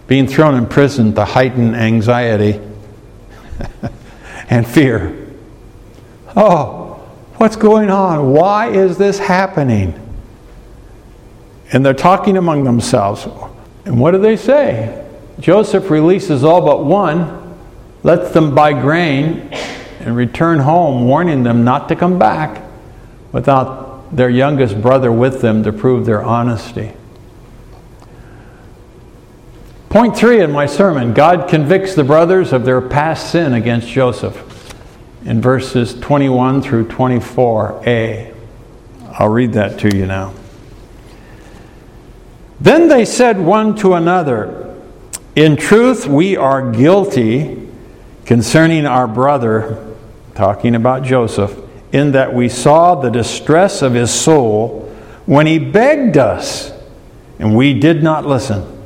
being 0.08 0.26
thrown 0.26 0.56
in 0.56 0.66
prison 0.66 1.14
to 1.14 1.24
heighten 1.24 1.76
anxiety 1.76 2.60
and 4.50 4.68
fear. 4.68 5.28
Oh, 6.36 6.79
What's 7.40 7.56
going 7.56 7.90
on? 7.90 8.34
Why 8.34 8.68
is 8.68 8.98
this 8.98 9.18
happening? 9.18 9.94
And 11.72 11.86
they're 11.86 11.94
talking 11.94 12.36
among 12.36 12.66
themselves. 12.66 13.30
And 13.86 13.98
what 13.98 14.12
do 14.12 14.18
they 14.18 14.36
say? 14.36 15.08
Joseph 15.40 15.90
releases 15.90 16.44
all 16.44 16.60
but 16.60 16.84
one, 16.84 17.58
lets 18.04 18.32
them 18.32 18.54
buy 18.54 18.74
grain, 18.74 19.54
and 20.02 20.18
return 20.18 20.60
home, 20.60 21.08
warning 21.08 21.44
them 21.44 21.64
not 21.64 21.88
to 21.88 21.96
come 21.96 22.20
back 22.20 22.62
without 23.32 24.14
their 24.14 24.30
youngest 24.30 24.82
brother 24.82 25.10
with 25.10 25.40
them 25.40 25.64
to 25.64 25.72
prove 25.72 26.06
their 26.06 26.22
honesty. 26.22 26.92
Point 29.88 30.18
three 30.18 30.42
in 30.42 30.52
my 30.52 30.66
sermon 30.66 31.14
God 31.14 31.48
convicts 31.48 31.96
the 31.96 32.04
brothers 32.04 32.52
of 32.52 32.66
their 32.66 32.82
past 32.82 33.32
sin 33.32 33.54
against 33.54 33.88
Joseph 33.88 34.49
in 35.26 35.42
verses 35.42 35.94
21 36.00 36.62
through 36.62 36.88
24a. 36.88 38.36
I'll 39.12 39.30
read 39.30 39.54
that 39.54 39.80
to 39.80 39.96
you 39.96 40.06
now. 40.06 40.34
Then 42.60 42.88
they 42.88 43.06
said 43.06 43.40
one 43.40 43.76
to 43.78 43.94
another, 43.94 44.76
In 45.36 45.56
truth, 45.56 46.08
we 46.08 46.36
are 46.36 46.72
guilty 46.72 47.68
concerning 48.26 48.86
our 48.86 49.08
brother, 49.08 49.96
talking 50.36 50.76
about 50.76 51.04
Joseph, 51.04 51.58
in 51.92 52.12
that 52.12 52.34
we 52.34 52.50
saw 52.50 52.96
the 52.96 53.10
distress 53.10 53.82
of 53.82 53.94
his 53.94 54.12
soul 54.12 54.86
when 55.26 55.48
he 55.48 55.58
begged 55.58 56.18
us, 56.18 56.72
and 57.40 57.56
we 57.56 57.80
did 57.80 58.04
not 58.04 58.26
listen. 58.26 58.78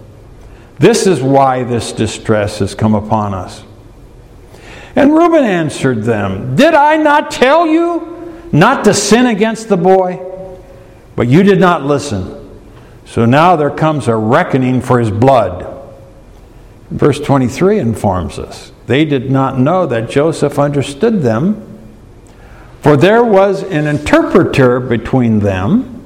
This 0.80 1.08
is 1.08 1.22
why 1.22 1.64
this 1.64 1.92
distress 1.92 2.60
has 2.60 2.76
come 2.76 2.96
upon 2.96 3.34
us. 3.34 3.64
And 4.96 5.14
Reuben 5.14 5.44
answered 5.44 6.04
them, 6.04 6.56
Did 6.56 6.74
I 6.74 6.98
not 6.98 7.32
tell 7.32 7.66
you 7.66 8.48
not 8.52 8.86
to 8.86 8.94
sin 8.94 9.26
against 9.26 9.70
the 9.70 9.78
boy? 9.78 10.20
But 11.16 11.28
you 11.28 11.44
did 11.44 11.60
not 11.60 11.84
listen. 11.84 12.40
So 13.06 13.26
now 13.26 13.56
there 13.56 13.72
comes 13.72 14.08
a 14.08 14.16
reckoning 14.16 14.82
for 14.82 15.00
his 15.00 15.12
blood. 15.12 15.70
Verse 16.90 17.20
23 17.20 17.80
informs 17.80 18.38
us 18.38 18.72
they 18.86 19.06
did 19.06 19.32
not 19.32 19.58
know 19.58 19.86
that 19.86 20.10
Joseph 20.10 20.60
understood 20.60 21.22
them, 21.22 21.80
for 22.82 22.98
there 22.98 23.24
was 23.24 23.64
an 23.64 23.88
interpreter 23.88 24.80
between 24.80 25.40
them, 25.40 26.06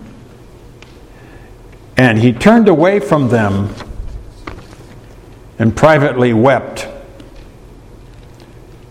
and 1.97 2.19
he 2.19 2.31
turned 2.31 2.67
away 2.67 2.99
from 2.99 3.29
them 3.29 3.73
and 5.57 5.75
privately 5.75 6.33
wept. 6.33 6.87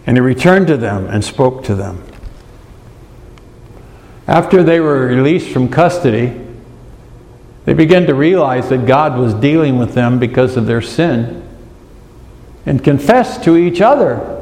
And 0.07 0.17
he 0.17 0.21
returned 0.21 0.69
to 0.69 0.77
them 0.77 1.07
and 1.07 1.25
spoke 1.25 1.65
to 1.65 1.75
them. 1.75 2.03
After 4.29 4.63
they 4.63 4.81
were 4.81 5.07
released 5.07 5.51
from 5.51 5.69
custody, 5.69 6.41
they 7.65 7.75
began 7.75 8.07
to 8.07 8.15
realize 8.15 8.69
that 8.69 8.87
God 8.87 9.19
was 9.19 9.35
dealing 9.35 9.79
with 9.79 9.95
them 9.95 10.19
because 10.19 10.57
of 10.57 10.67
their 10.67 10.81
sin 10.81 11.43
and 12.65 12.83
confessed 12.83 13.45
to 13.45 13.57
each 13.57 13.81
other 13.81 14.33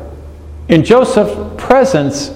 in 0.68 0.84
Joseph's 0.84 1.62
presence, 1.62 2.30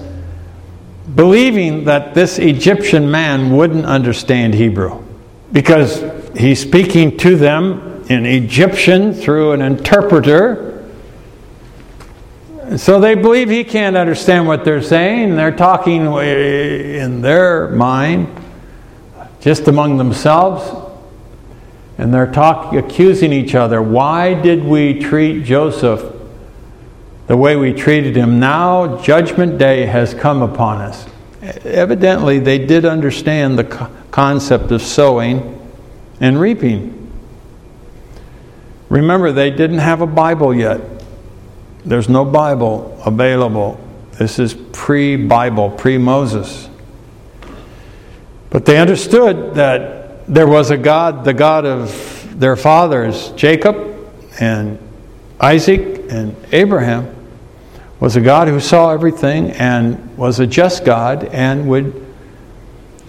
believing 1.15 1.85
that 1.85 2.13
this 2.13 2.37
Egyptian 2.37 3.09
man 3.09 3.55
wouldn't 3.55 3.85
understand 3.85 4.53
Hebrew 4.53 5.03
because 5.51 6.03
he's 6.37 6.61
speaking 6.61 7.17
to 7.17 7.35
them 7.35 8.03
in 8.09 8.25
Egyptian 8.25 9.13
through 9.13 9.53
an 9.53 9.61
interpreter. 9.61 10.68
So 12.77 12.99
they 12.99 13.15
believe 13.15 13.49
he 13.49 13.63
can't 13.63 13.97
understand 13.97 14.45
what 14.45 14.63
they're 14.63 14.81
saying. 14.83 15.35
They're 15.35 15.55
talking 15.55 16.05
in 16.05 17.21
their 17.21 17.69
mind, 17.69 18.27
just 19.41 19.67
among 19.67 19.97
themselves. 19.97 20.85
And 21.97 22.13
they're 22.13 22.31
talking, 22.31 22.77
accusing 22.77 23.33
each 23.33 23.55
other. 23.55 23.81
Why 23.81 24.35
did 24.35 24.63
we 24.63 24.99
treat 24.99 25.43
Joseph 25.43 26.15
the 27.27 27.35
way 27.35 27.55
we 27.55 27.73
treated 27.73 28.15
him? 28.15 28.39
Now 28.39 29.01
judgment 29.01 29.57
day 29.57 29.85
has 29.85 30.13
come 30.13 30.41
upon 30.43 30.81
us. 30.81 31.07
Evidently, 31.41 32.39
they 32.39 32.65
did 32.65 32.85
understand 32.85 33.57
the 33.57 33.63
concept 34.11 34.71
of 34.71 34.81
sowing 34.81 35.59
and 36.21 36.39
reaping. 36.39 37.11
Remember, 38.89 39.31
they 39.31 39.49
didn't 39.49 39.79
have 39.79 40.01
a 40.01 40.07
Bible 40.07 40.53
yet. 40.53 40.98
There's 41.85 42.09
no 42.09 42.25
Bible 42.25 42.99
available. 43.05 43.79
This 44.13 44.39
is 44.39 44.53
pre 44.53 45.15
Bible, 45.15 45.69
pre 45.71 45.97
Moses. 45.97 46.69
But 48.49 48.65
they 48.65 48.77
understood 48.77 49.55
that 49.55 50.27
there 50.27 50.47
was 50.47 50.71
a 50.71 50.77
God, 50.77 51.23
the 51.23 51.33
God 51.33 51.65
of 51.65 52.39
their 52.39 52.55
fathers, 52.55 53.29
Jacob 53.31 54.11
and 54.39 54.79
Isaac 55.39 56.05
and 56.09 56.35
Abraham, 56.51 57.15
was 57.99 58.15
a 58.15 58.21
God 58.21 58.47
who 58.47 58.59
saw 58.59 58.91
everything 58.91 59.51
and 59.51 60.17
was 60.17 60.39
a 60.39 60.47
just 60.47 60.85
God 60.85 61.25
and 61.25 61.67
would 61.67 62.05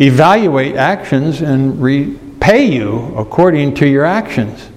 evaluate 0.00 0.77
actions 0.77 1.43
and 1.43 1.81
repay 1.81 2.65
you 2.65 3.15
according 3.17 3.75
to 3.75 3.89
your 3.89 4.05
actions. 4.05 4.69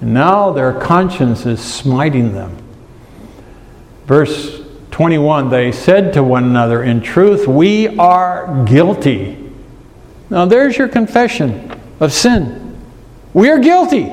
And 0.00 0.14
now 0.14 0.52
their 0.52 0.72
conscience 0.72 1.44
is 1.44 1.60
smiting 1.60 2.32
them. 2.32 2.56
Verse 4.10 4.60
21 4.90 5.50
They 5.50 5.70
said 5.70 6.12
to 6.14 6.24
one 6.24 6.42
another, 6.42 6.82
In 6.82 7.00
truth, 7.00 7.46
we 7.46 7.96
are 7.96 8.64
guilty. 8.64 9.52
Now, 10.28 10.46
there's 10.46 10.76
your 10.76 10.88
confession 10.88 11.80
of 12.00 12.12
sin. 12.12 12.76
We 13.32 13.50
are 13.50 13.60
guilty 13.60 14.12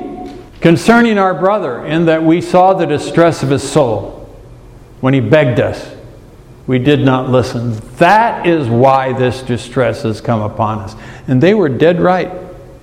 concerning 0.61 1.17
our 1.17 1.33
brother 1.33 1.83
in 1.83 2.05
that 2.05 2.21
we 2.21 2.41
saw 2.41 2.75
the 2.75 2.85
distress 2.85 3.41
of 3.41 3.49
his 3.49 3.67
soul 3.67 4.29
when 5.01 5.15
he 5.15 5.19
begged 5.19 5.59
us. 5.59 5.95
We 6.67 6.77
did 6.77 6.99
not 6.99 7.31
listen. 7.31 7.71
That 7.97 8.45
is 8.45 8.67
why 8.67 9.13
this 9.13 9.41
distress 9.41 10.03
has 10.03 10.21
come 10.21 10.43
upon 10.43 10.77
us. 10.77 10.95
And 11.27 11.41
they 11.41 11.55
were 11.55 11.69
dead 11.69 11.99
right. 11.99 12.31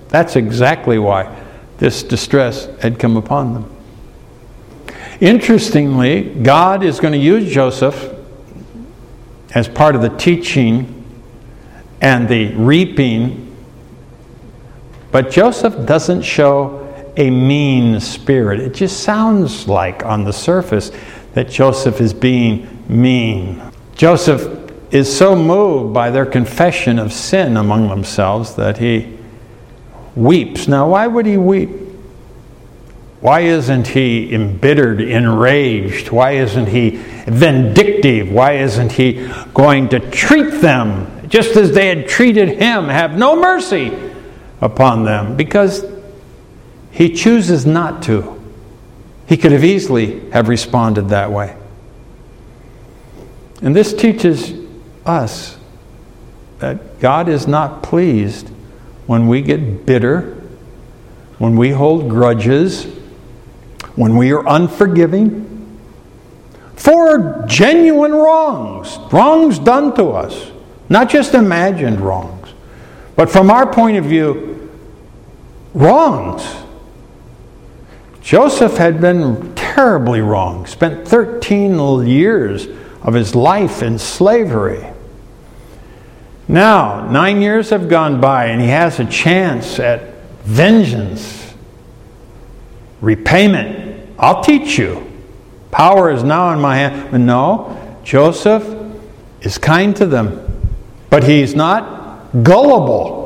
That's 0.09 0.35
exactly 0.35 0.99
why 0.99 1.33
this 1.77 2.03
distress 2.03 2.65
had 2.81 2.99
come 2.99 3.15
upon 3.15 3.53
them. 3.53 3.74
Interestingly, 5.19 6.23
God 6.23 6.83
is 6.83 6.99
going 6.99 7.13
to 7.13 7.19
use 7.19 7.51
Joseph 7.51 8.13
as 9.53 9.67
part 9.69 9.95
of 9.95 10.01
the 10.01 10.09
teaching 10.09 10.91
and 12.01 12.27
the 12.27 12.53
reaping. 12.55 13.55
But 15.11 15.31
Joseph 15.31 15.85
doesn't 15.85 16.23
show 16.23 16.81
a 17.17 17.29
mean 17.29 17.99
spirit. 18.01 18.59
It 18.59 18.73
just 18.73 19.03
sounds 19.03 19.67
like 19.67 20.05
on 20.05 20.25
the 20.25 20.33
surface 20.33 20.91
that 21.33 21.49
Joseph 21.49 22.01
is 22.01 22.13
being 22.13 22.83
mean. 22.89 23.61
Joseph 23.95 24.71
is 24.93 25.15
so 25.15 25.35
moved 25.35 25.93
by 25.93 26.09
their 26.09 26.25
confession 26.25 26.99
of 26.99 27.13
sin 27.13 27.57
among 27.57 27.87
themselves 27.87 28.55
that 28.55 28.77
he 28.77 29.17
weeps. 30.15 30.67
Now, 30.67 30.89
why 30.89 31.07
would 31.07 31.25
he 31.25 31.37
weep? 31.37 31.69
Why 33.25 33.39
isn't 33.39 33.87
he 33.87 34.31
embittered, 34.35 35.01
enraged? 35.01 36.11
Why 36.11 36.33
isn't 36.33 36.67
he 36.67 36.91
vindictive? 37.25 38.31
Why 38.31 38.57
isn't 38.57 38.91
he 38.91 39.27
going 39.51 39.89
to 39.89 39.99
treat 39.99 40.61
them 40.61 41.27
just 41.27 41.55
as 41.55 41.71
they 41.71 41.87
had 41.87 42.07
treated 42.07 42.49
him, 42.49 42.87
have 42.87 43.17
no 43.17 43.35
mercy 43.35 43.91
upon 44.61 45.05
them, 45.05 45.35
because 45.35 45.83
he 46.91 47.15
chooses 47.15 47.65
not 47.65 48.03
to. 48.03 48.39
He 49.25 49.37
could 49.37 49.53
have 49.53 49.63
easily 49.63 50.29
have 50.29 50.47
responded 50.47 51.09
that 51.09 51.31
way. 51.31 51.57
And 53.63 53.75
this 53.75 53.91
teaches 53.91 54.53
us 55.03 55.57
that 56.59 56.99
God 56.99 57.27
is 57.27 57.47
not 57.47 57.81
pleased 57.81 58.49
when 59.07 59.27
we 59.27 59.41
get 59.41 59.87
bitter, 59.87 60.43
when 61.39 61.55
we 61.55 61.71
hold 61.71 62.07
grudges, 62.07 62.85
when 63.95 64.17
we 64.17 64.31
are 64.31 64.47
unforgiving 64.47 65.55
for 66.75 67.43
genuine 67.47 68.13
wrongs, 68.13 68.97
wrongs 69.11 69.59
done 69.59 69.95
to 69.95 70.09
us. 70.09 70.51
Not 70.89 71.09
just 71.09 71.33
imagined 71.33 71.99
wrongs, 71.99 72.49
but 73.15 73.29
from 73.29 73.49
our 73.49 73.71
point 73.71 73.97
of 73.97 74.05
view, 74.05 74.69
wrongs. 75.73 76.43
Joseph 78.21 78.77
had 78.77 79.01
been 79.01 79.53
terribly 79.55 80.21
wrong, 80.21 80.65
spent 80.65 81.07
13 81.07 82.05
years 82.07 82.67
of 83.01 83.13
his 83.13 83.35
life 83.35 83.81
in 83.81 83.99
slavery. 83.99 84.85
Now, 86.47 87.09
nine 87.09 87.41
years 87.41 87.71
have 87.71 87.89
gone 87.89 88.21
by, 88.21 88.45
and 88.47 88.61
he 88.61 88.67
has 88.67 88.99
a 88.99 89.05
chance 89.05 89.79
at 89.79 90.13
vengeance, 90.43 91.53
repayment. 93.01 93.84
I'll 94.17 94.43
teach 94.43 94.77
you. 94.77 95.11
Power 95.71 96.09
is 96.11 96.23
now 96.23 96.51
in 96.53 96.61
my 96.61 96.77
hand. 96.77 97.11
But 97.11 97.19
no, 97.19 97.99
Joseph 98.03 98.63
is 99.41 99.57
kind 99.57 99.95
to 99.97 100.05
them. 100.05 100.41
But 101.09 101.23
he's 101.23 101.55
not 101.55 102.43
gullible. 102.43 103.25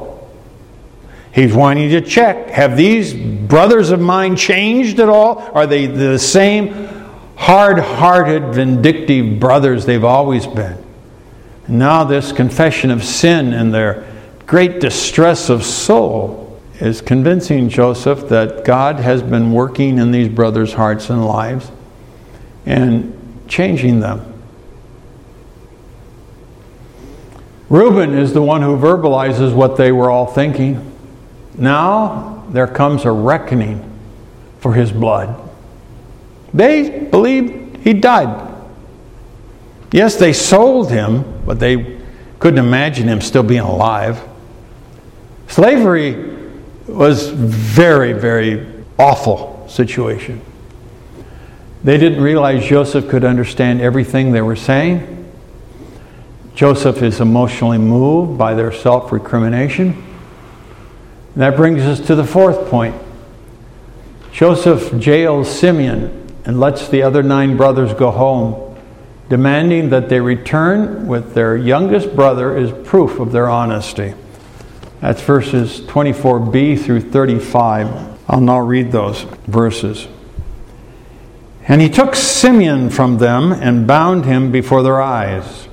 He's 1.31 1.53
wanting 1.53 1.91
to 1.91 2.01
check 2.01 2.49
have 2.49 2.75
these 2.75 3.13
brothers 3.13 3.91
of 3.91 3.99
mine 3.99 4.35
changed 4.35 4.99
at 4.99 5.09
all? 5.09 5.39
Are 5.53 5.67
they 5.67 5.85
the 5.85 6.17
same 6.17 6.87
hard 7.35 7.79
hearted, 7.79 8.53
vindictive 8.53 9.39
brothers 9.39 9.85
they've 9.85 10.03
always 10.03 10.47
been? 10.47 10.83
And 11.67 11.79
now, 11.79 12.03
this 12.03 12.31
confession 12.31 12.89
of 12.89 13.03
sin 13.03 13.53
and 13.53 13.71
their 13.73 14.11
great 14.47 14.79
distress 14.79 15.49
of 15.49 15.63
soul 15.63 16.48
is 16.79 17.01
convincing 17.01 17.69
Joseph 17.69 18.29
that 18.29 18.63
God 18.63 18.97
has 18.97 19.21
been 19.21 19.51
working 19.51 19.97
in 19.97 20.11
these 20.11 20.29
brothers' 20.29 20.73
hearts 20.73 21.09
and 21.09 21.25
lives 21.25 21.71
and 22.65 23.43
changing 23.47 23.99
them. 23.99 24.25
Reuben 27.69 28.17
is 28.17 28.33
the 28.33 28.41
one 28.41 28.61
who 28.61 28.77
verbalizes 28.77 29.53
what 29.53 29.77
they 29.77 29.91
were 29.91 30.09
all 30.09 30.25
thinking. 30.25 30.95
Now 31.55 32.45
there 32.49 32.67
comes 32.67 33.05
a 33.05 33.11
reckoning 33.11 33.85
for 34.59 34.73
his 34.73 34.91
blood. 34.91 35.37
They 36.53 37.01
believed 37.11 37.77
he 37.85 37.93
died. 37.93 38.47
Yes, 39.91 40.15
they 40.15 40.33
sold 40.33 40.89
him, 40.89 41.41
but 41.45 41.59
they 41.59 41.99
couldn't 42.39 42.63
imagine 42.63 43.07
him 43.07 43.21
still 43.21 43.43
being 43.43 43.61
alive. 43.61 44.21
Slavery 45.47 46.28
was 46.93 47.29
very, 47.29 48.13
very 48.13 48.67
awful 48.97 49.67
situation. 49.69 50.41
They 51.83 51.97
didn't 51.97 52.21
realize 52.21 52.65
Joseph 52.65 53.09
could 53.09 53.23
understand 53.23 53.81
everything 53.81 54.31
they 54.31 54.41
were 54.41 54.55
saying. 54.55 55.15
Joseph 56.55 57.01
is 57.01 57.21
emotionally 57.21 57.77
moved 57.77 58.37
by 58.37 58.53
their 58.53 58.71
self 58.71 59.11
recrimination. 59.13 60.05
That 61.37 61.55
brings 61.55 61.83
us 61.83 62.05
to 62.07 62.15
the 62.15 62.25
fourth 62.25 62.69
point. 62.69 62.95
Joseph 64.33 64.99
jails 64.99 65.49
Simeon 65.49 66.27
and 66.45 66.59
lets 66.59 66.89
the 66.89 67.01
other 67.01 67.23
nine 67.23 67.55
brothers 67.55 67.93
go 67.93 68.11
home, 68.11 68.77
demanding 69.29 69.89
that 69.91 70.09
they 70.09 70.19
return 70.19 71.07
with 71.07 71.33
their 71.33 71.55
youngest 71.55 72.15
brother 72.15 72.57
as 72.57 72.71
proof 72.85 73.19
of 73.19 73.31
their 73.31 73.47
honesty. 73.47 74.13
That's 75.01 75.21
verses 75.21 75.81
24b 75.81 76.83
through 76.83 77.01
35. 77.01 78.19
I'll 78.27 78.41
now 78.41 78.59
read 78.59 78.91
those 78.91 79.21
verses. 79.47 80.07
And 81.67 81.81
he 81.81 81.89
took 81.89 82.15
Simeon 82.15 82.89
from 82.89 83.17
them 83.17 83.51
and 83.51 83.87
bound 83.87 84.25
him 84.25 84.51
before 84.51 84.83
their 84.83 85.01
eyes. 85.01 85.67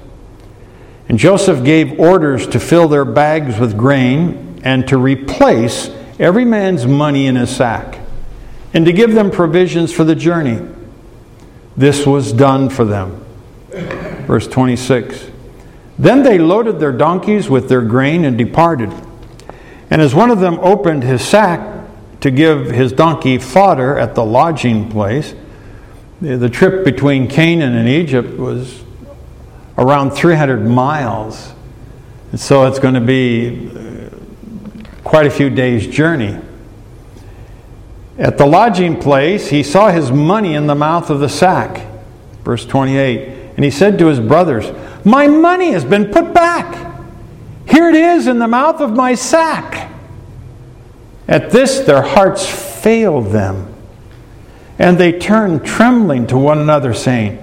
And 1.09 1.19
Joseph 1.19 1.65
gave 1.65 1.99
orders 1.99 2.47
to 2.49 2.61
fill 2.61 2.89
their 2.89 3.05
bags 3.05 3.59
with 3.59 3.77
grain 3.77 4.61
and 4.63 4.87
to 4.89 4.99
replace 4.99 5.89
every 6.19 6.45
man's 6.45 6.87
money 6.87 7.27
in 7.27 7.37
his 7.37 7.55
sack 7.55 7.99
and 8.75 8.85
to 8.87 8.93
give 8.93 9.15
them 9.15 9.31
provisions 9.31 9.93
for 9.93 10.05
the 10.05 10.15
journey. 10.15 10.61
This 11.77 12.07
was 12.07 12.33
done 12.33 12.69
for 12.69 12.85
them. 12.85 13.25
Verse 14.27 14.49
26. 14.49 15.31
Then 15.99 16.23
they 16.23 16.39
loaded 16.39 16.79
their 16.79 16.93
donkeys 16.93 17.49
with 17.49 17.69
their 17.69 17.83
grain 17.83 18.25
and 18.25 18.37
departed. 18.37 18.93
And 19.91 20.03
as 20.03 20.15
one 20.15 20.31
of 20.31 20.41
them 20.41 20.59
opened 20.61 21.03
his 21.03 21.27
sack 21.27 21.85
to 22.21 22.31
give 22.31 22.67
his 22.67 22.93
donkey 22.93 23.39
fodder 23.39 23.99
at 23.99 24.15
the 24.15 24.25
lodging 24.25 24.91
place, 24.91 25.35
the 26.21 26.49
trip 26.49 26.85
between 26.85 27.29
Canaan 27.29 27.75
and 27.75 27.89
Egypt 27.89 28.39
was 28.39 28.83
around 29.79 30.13
300 30.13 30.67
miles. 30.67 31.53
And 32.31 32.41
so 32.41 32.67
it's 32.67 32.79
going 32.79 32.95
to 32.95 33.01
be 33.01 33.71
uh, 33.71 34.11
quite 35.05 35.27
a 35.27 35.31
few 35.31 35.51
days' 35.51 35.87
journey. 35.87 36.41
At 38.19 38.39
the 38.39 38.47
lodging 38.47 38.99
place, 38.99 39.49
he 39.49 39.63
saw 39.63 39.91
his 39.91 40.11
money 40.11 40.55
in 40.55 40.67
the 40.67 40.75
mouth 40.75 41.11
of 41.11 41.21
the 41.21 41.29
sack. 41.29 41.87
Verse 42.45 42.65
28. 42.65 43.53
And 43.57 43.65
he 43.65 43.71
said 43.71 43.99
to 43.99 44.07
his 44.07 44.21
brothers, 44.21 44.67
My 45.05 45.27
money 45.27 45.73
has 45.73 45.85
been 45.85 46.07
put 46.07 46.33
back. 46.33 46.96
Here 47.69 47.89
it 47.89 47.95
is 47.95 48.27
in 48.27 48.39
the 48.39 48.49
mouth 48.49 48.81
of 48.81 48.93
my 48.93 49.15
sack. 49.15 49.91
At 51.29 51.51
this, 51.51 51.81
their 51.81 52.03
hearts 52.03 52.47
failed 52.47 53.27
them. 53.27 53.73
And 54.79 54.99
they 54.99 55.19
turned 55.19 55.65
trembling 55.65 56.27
to 56.29 56.39
one 56.39 56.59
another, 56.59 56.95
saying, 56.95 57.37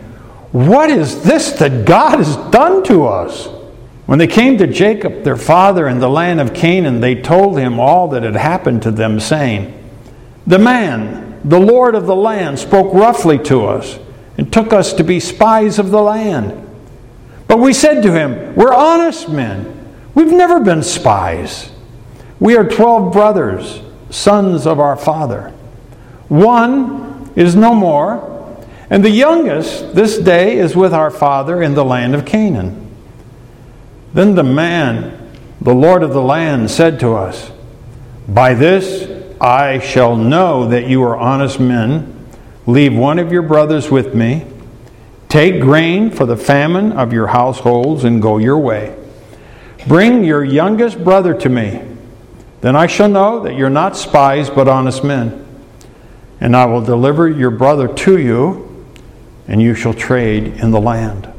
What 0.51 0.89
is 0.89 1.23
this 1.23 1.51
that 1.53 1.85
God 1.85 2.19
has 2.19 2.37
done 2.51 2.83
to 2.83 3.05
us? 3.07 3.47
When 4.05 4.19
they 4.19 4.27
came 4.27 4.57
to 4.57 4.67
Jacob, 4.67 5.23
their 5.23 5.37
father, 5.37 5.87
in 5.87 5.99
the 5.99 6.09
land 6.09 6.39
of 6.39 6.53
Canaan, 6.53 7.01
they 7.01 7.15
told 7.15 7.57
him 7.57 7.79
all 7.79 8.09
that 8.09 8.23
had 8.23 8.35
happened 8.35 8.83
to 8.83 8.91
them, 8.91 9.19
saying, 9.19 9.79
the 10.45 10.59
man, 10.59 11.39
the 11.43 11.59
Lord 11.59 11.95
of 11.95 12.05
the 12.05 12.15
land, 12.15 12.59
spoke 12.59 12.93
roughly 12.93 13.39
to 13.45 13.65
us 13.65 13.97
and 14.37 14.51
took 14.51 14.73
us 14.73 14.93
to 14.93 15.03
be 15.03 15.19
spies 15.19 15.79
of 15.79 15.89
the 15.89 16.01
land. 16.01 16.59
But 17.47 17.59
we 17.59 17.73
said 17.73 18.01
to 18.03 18.11
him, 18.11 18.55
We're 18.55 18.73
honest 18.73 19.29
men. 19.29 19.82
We've 20.15 20.31
never 20.31 20.59
been 20.59 20.83
spies. 20.83 21.71
We 22.39 22.55
are 22.57 22.67
12 22.67 23.13
brothers, 23.13 23.81
sons 24.09 24.67
of 24.67 24.79
our 24.79 24.95
father. 24.95 25.49
One 26.29 27.31
is 27.35 27.55
no 27.55 27.73
more, 27.73 28.57
and 28.89 29.03
the 29.03 29.09
youngest 29.09 29.95
this 29.95 30.17
day 30.17 30.57
is 30.57 30.75
with 30.75 30.93
our 30.93 31.09
father 31.09 31.63
in 31.63 31.73
the 31.73 31.85
land 31.85 32.13
of 32.13 32.25
Canaan. 32.25 32.91
Then 34.13 34.35
the 34.35 34.43
man, 34.43 35.31
the 35.59 35.73
Lord 35.73 36.03
of 36.03 36.13
the 36.13 36.21
land, 36.21 36.69
said 36.69 36.99
to 36.99 37.13
us, 37.13 37.51
By 38.27 38.53
this 38.53 39.09
I 39.41 39.79
shall 39.79 40.15
know 40.15 40.67
that 40.67 40.87
you 40.87 41.01
are 41.03 41.17
honest 41.17 41.59
men. 41.59 42.27
Leave 42.67 42.95
one 42.95 43.19
of 43.19 43.31
your 43.31 43.41
brothers 43.41 43.89
with 43.89 44.13
me. 44.13 44.45
Take 45.27 45.59
grain 45.59 46.11
for 46.11 46.25
the 46.25 46.37
famine 46.37 46.91
of 46.91 47.11
your 47.11 47.27
households 47.27 48.03
and 48.03 48.21
go 48.21 48.37
your 48.37 48.59
way. 48.59 48.95
Bring 49.87 50.23
your 50.23 50.43
youngest 50.43 51.03
brother 51.03 51.33
to 51.33 51.49
me. 51.49 51.81
Then 52.61 52.75
I 52.75 52.87
shall 52.87 53.09
know 53.09 53.41
that 53.41 53.55
you're 53.55 53.69
not 53.69 53.97
spies 53.97 54.49
but 54.49 54.67
honest 54.67 55.03
men. 55.03 55.45
And 56.39 56.55
I 56.55 56.65
will 56.65 56.81
deliver 56.81 57.29
your 57.29 57.51
brother 57.51 57.87
to 57.87 58.17
you, 58.17 58.85
and 59.47 59.61
you 59.61 59.75
shall 59.75 59.93
trade 59.93 60.47
in 60.47 60.71
the 60.71 60.79
land. 60.79 61.31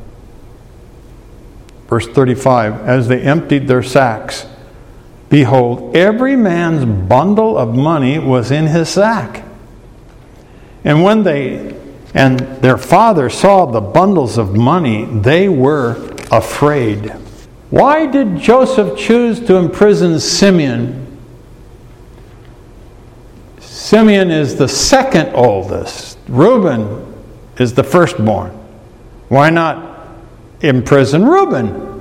Verse 1.88 2.06
35 2.06 2.86
As 2.86 3.08
they 3.08 3.20
emptied 3.22 3.68
their 3.68 3.82
sacks, 3.82 4.46
Behold, 5.30 5.96
every 5.96 6.36
man's 6.36 6.84
bundle 6.84 7.58
of 7.58 7.74
money 7.74 8.18
was 8.18 8.50
in 8.50 8.66
his 8.66 8.88
sack. 8.88 9.44
And 10.84 11.02
when 11.02 11.22
they 11.22 11.74
and 12.14 12.38
their 12.38 12.78
father 12.78 13.28
saw 13.28 13.66
the 13.66 13.80
bundles 13.80 14.38
of 14.38 14.54
money, 14.54 15.04
they 15.04 15.48
were 15.48 16.14
afraid. 16.30 17.12
Why 17.74 18.06
did 18.06 18.38
Joseph 18.38 18.96
choose 18.96 19.40
to 19.48 19.56
imprison 19.56 20.20
Simeon? 20.20 21.18
Simeon 23.58 24.30
is 24.30 24.54
the 24.54 24.68
second 24.68 25.34
oldest. 25.34 26.16
Reuben 26.28 27.12
is 27.58 27.74
the 27.74 27.82
firstborn. 27.82 28.52
Why 29.26 29.50
not 29.50 30.06
imprison 30.60 31.24
Reuben? 31.24 32.00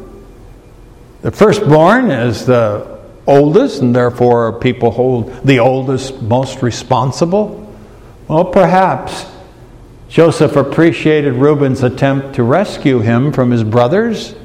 The 1.23 1.31
firstborn 1.31 2.11
is 2.11 2.45
the 2.45 2.99
oldest, 3.25 3.81
and 3.81 3.95
therefore 3.95 4.59
people 4.59 4.91
hold 4.91 5.43
the 5.43 5.57
oldest 5.57 6.21
most 6.21 6.61
responsible? 6.61 7.75
Well, 8.27 8.45
perhaps 8.45 9.25
Joseph 10.07 10.55
appreciated 10.55 11.33
Reuben's 11.33 11.81
attempt 11.81 12.35
to 12.35 12.43
rescue 12.43 12.99
him 12.99 13.33
from 13.33 13.49
his 13.49 13.63
brothers 13.63 14.35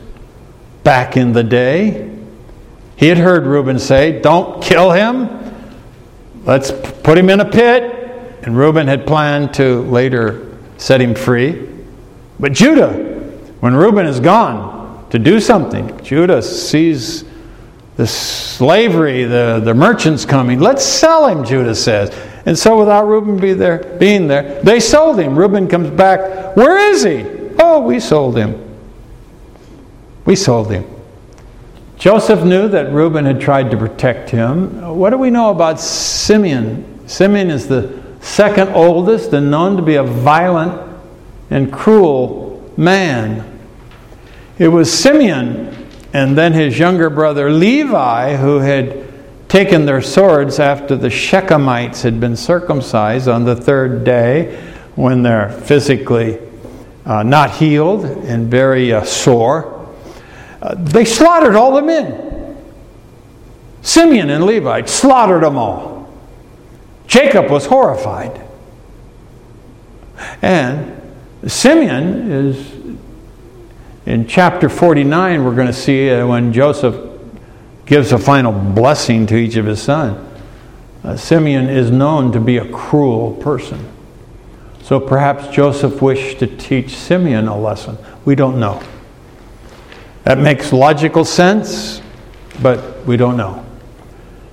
back 0.88 1.18
in 1.18 1.34
the 1.34 1.44
day. 1.44 2.10
He 2.96 3.08
had 3.08 3.18
heard 3.18 3.44
Reuben 3.44 3.78
say, 3.78 4.22
Don't 4.22 4.62
kill 4.62 4.90
him, 4.90 5.28
let's 6.46 6.70
put 6.70 7.18
him 7.18 7.28
in 7.28 7.40
a 7.40 7.44
pit. 7.44 7.82
And 8.42 8.56
Reuben 8.56 8.86
had 8.86 9.06
planned 9.06 9.52
to 9.54 9.82
later 9.82 10.56
set 10.78 11.02
him 11.02 11.14
free. 11.14 11.68
But 12.40 12.54
Judah, 12.54 12.94
when 13.60 13.74
Reuben 13.74 14.06
is 14.06 14.18
gone 14.18 15.06
to 15.10 15.18
do 15.18 15.40
something, 15.40 16.02
Judah 16.02 16.40
sees 16.40 17.22
the 17.96 18.06
slavery, 18.06 19.24
the, 19.24 19.60
the 19.62 19.74
merchants 19.74 20.24
coming. 20.24 20.58
Let's 20.58 20.82
sell 20.82 21.26
him, 21.26 21.44
Judah 21.44 21.74
says. 21.74 22.18
And 22.46 22.58
so, 22.58 22.78
without 22.78 23.04
Reuben 23.04 23.36
be 23.36 23.52
there, 23.52 23.84
being 23.98 24.26
there, 24.26 24.62
they 24.62 24.80
sold 24.80 25.20
him. 25.20 25.38
Reuben 25.38 25.68
comes 25.68 25.90
back. 25.90 26.56
Where 26.56 26.78
is 26.78 27.02
he? 27.02 27.26
Oh, 27.58 27.80
we 27.80 28.00
sold 28.00 28.38
him. 28.38 28.67
We 30.28 30.36
sold 30.36 30.70
him. 30.70 30.84
Joseph 31.96 32.44
knew 32.44 32.68
that 32.68 32.92
Reuben 32.92 33.24
had 33.24 33.40
tried 33.40 33.70
to 33.70 33.78
protect 33.78 34.28
him. 34.28 34.98
What 34.98 35.08
do 35.08 35.16
we 35.16 35.30
know 35.30 35.48
about 35.48 35.80
Simeon? 35.80 37.08
Simeon 37.08 37.48
is 37.48 37.66
the 37.66 38.02
second 38.20 38.68
oldest 38.74 39.32
and 39.32 39.50
known 39.50 39.78
to 39.78 39.82
be 39.82 39.94
a 39.94 40.02
violent 40.02 40.82
and 41.48 41.72
cruel 41.72 42.70
man. 42.76 43.58
It 44.58 44.68
was 44.68 44.92
Simeon 44.92 45.88
and 46.12 46.36
then 46.36 46.52
his 46.52 46.78
younger 46.78 47.08
brother 47.08 47.50
Levi, 47.50 48.36
who 48.36 48.58
had 48.58 49.08
taken 49.48 49.86
their 49.86 50.02
swords 50.02 50.60
after 50.60 50.94
the 50.94 51.08
Shechemites 51.08 52.02
had 52.02 52.20
been 52.20 52.36
circumcised 52.36 53.28
on 53.28 53.46
the 53.46 53.56
third 53.56 54.04
day 54.04 54.62
when 54.94 55.22
they're 55.22 55.48
physically 55.48 56.38
uh, 57.06 57.22
not 57.22 57.52
healed 57.52 58.04
and 58.04 58.50
very 58.50 58.92
uh, 58.92 59.02
sore. 59.04 59.77
Uh, 60.60 60.74
they 60.76 61.04
slaughtered 61.04 61.54
all 61.54 61.72
the 61.72 61.82
men. 61.82 62.56
Simeon 63.82 64.30
and 64.30 64.44
Levi 64.44 64.84
slaughtered 64.86 65.42
them 65.42 65.56
all. 65.56 66.12
Jacob 67.06 67.50
was 67.50 67.66
horrified. 67.66 68.40
And 70.42 71.00
Simeon 71.46 72.30
is 72.30 72.78
in 74.08 74.26
chapter 74.26 74.70
49, 74.70 75.44
we're 75.44 75.54
going 75.54 75.66
to 75.66 75.72
see 75.72 76.10
uh, 76.10 76.26
when 76.26 76.50
Joseph 76.50 76.96
gives 77.84 78.10
a 78.10 78.18
final 78.18 78.52
blessing 78.52 79.26
to 79.26 79.36
each 79.36 79.56
of 79.56 79.66
his 79.66 79.82
sons. 79.82 80.26
Uh, 81.04 81.14
Simeon 81.14 81.68
is 81.68 81.90
known 81.90 82.32
to 82.32 82.40
be 82.40 82.56
a 82.56 82.72
cruel 82.72 83.34
person. 83.34 83.86
So 84.82 84.98
perhaps 84.98 85.48
Joseph 85.48 86.00
wished 86.00 86.38
to 86.38 86.46
teach 86.46 86.96
Simeon 86.96 87.48
a 87.48 87.58
lesson. 87.58 87.98
We 88.24 88.34
don't 88.34 88.58
know. 88.58 88.82
That 90.28 90.36
makes 90.36 90.74
logical 90.74 91.24
sense, 91.24 92.02
but 92.60 93.06
we 93.06 93.16
don't 93.16 93.38
know. 93.38 93.64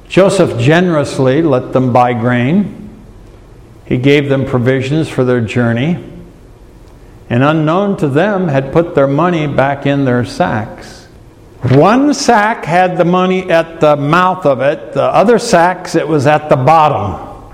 Joseph 0.08 0.58
generously 0.58 1.42
let 1.42 1.74
them 1.74 1.92
buy 1.92 2.14
grain. 2.14 2.90
He 3.84 3.98
gave 3.98 4.30
them 4.30 4.46
provisions 4.46 5.10
for 5.10 5.26
their 5.26 5.42
journey 5.42 6.02
and 7.30 7.44
unknown 7.44 7.98
to 7.98 8.08
them 8.08 8.48
had 8.48 8.72
put 8.72 8.96
their 8.96 9.06
money 9.06 9.48
back 9.48 9.86
in 9.86 10.06
their 10.06 10.24
sacks. 10.24 11.08
One 11.64 12.14
sack 12.14 12.64
had 12.64 12.96
the 12.96 13.04
money 13.04 13.52
at 13.52 13.82
the 13.82 13.98
mouth 13.98 14.46
of 14.46 14.62
it, 14.62 14.94
the 14.94 15.04
other 15.04 15.38
sacks 15.38 15.94
it 15.94 16.08
was 16.08 16.26
at 16.26 16.48
the 16.48 16.56
bottom. 16.56 17.52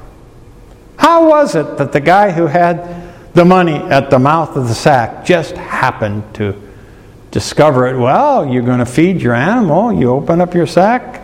How 0.97 1.27
was 1.27 1.55
it 1.55 1.79
that 1.79 1.91
the 1.91 1.99
guy 1.99 2.29
who 2.29 2.45
had 2.45 3.33
the 3.33 3.45
money 3.45 3.77
at 3.77 4.11
the 4.11 4.19
mouth 4.19 4.55
of 4.55 4.67
the 4.67 4.75
sack, 4.75 5.25
just 5.25 5.55
happened 5.55 6.35
to 6.35 6.70
discover 7.31 7.87
it. 7.87 7.97
Well, 7.97 8.45
you're 8.45 8.63
going 8.63 8.79
to 8.79 8.85
feed 8.85 9.21
your 9.21 9.33
animal, 9.33 9.91
you 9.93 10.11
open 10.11 10.41
up 10.41 10.53
your 10.53 10.67
sack. 10.67 11.21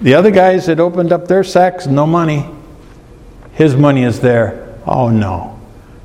The 0.00 0.14
other 0.14 0.30
guys 0.30 0.66
that 0.66 0.80
opened 0.80 1.12
up 1.12 1.28
their 1.28 1.44
sacks, 1.44 1.86
no 1.86 2.06
money. 2.06 2.46
His 3.52 3.76
money 3.76 4.02
is 4.02 4.20
there. 4.20 4.76
Oh 4.86 5.08
no. 5.08 5.58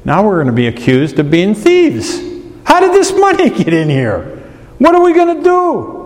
Now 0.06 0.26
we're 0.26 0.36
going 0.36 0.48
to 0.48 0.54
be 0.54 0.68
accused 0.68 1.20
of 1.20 1.30
being 1.30 1.56
thieves. 1.56 2.20
How 2.64 2.80
did 2.80 2.94
this 2.94 3.12
money 3.12 3.50
get 3.64 3.74
in 3.74 3.90
here? 3.90 4.38
What 4.78 4.96
are 4.96 5.04
we 5.04 5.14
going 5.14 5.38
to 5.38 5.44
do? 5.44 6.00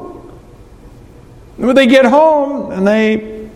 When 1.57 1.75
they 1.75 1.85
get 1.85 2.05
home 2.05 2.71
and 2.71 2.87
they 2.87 3.49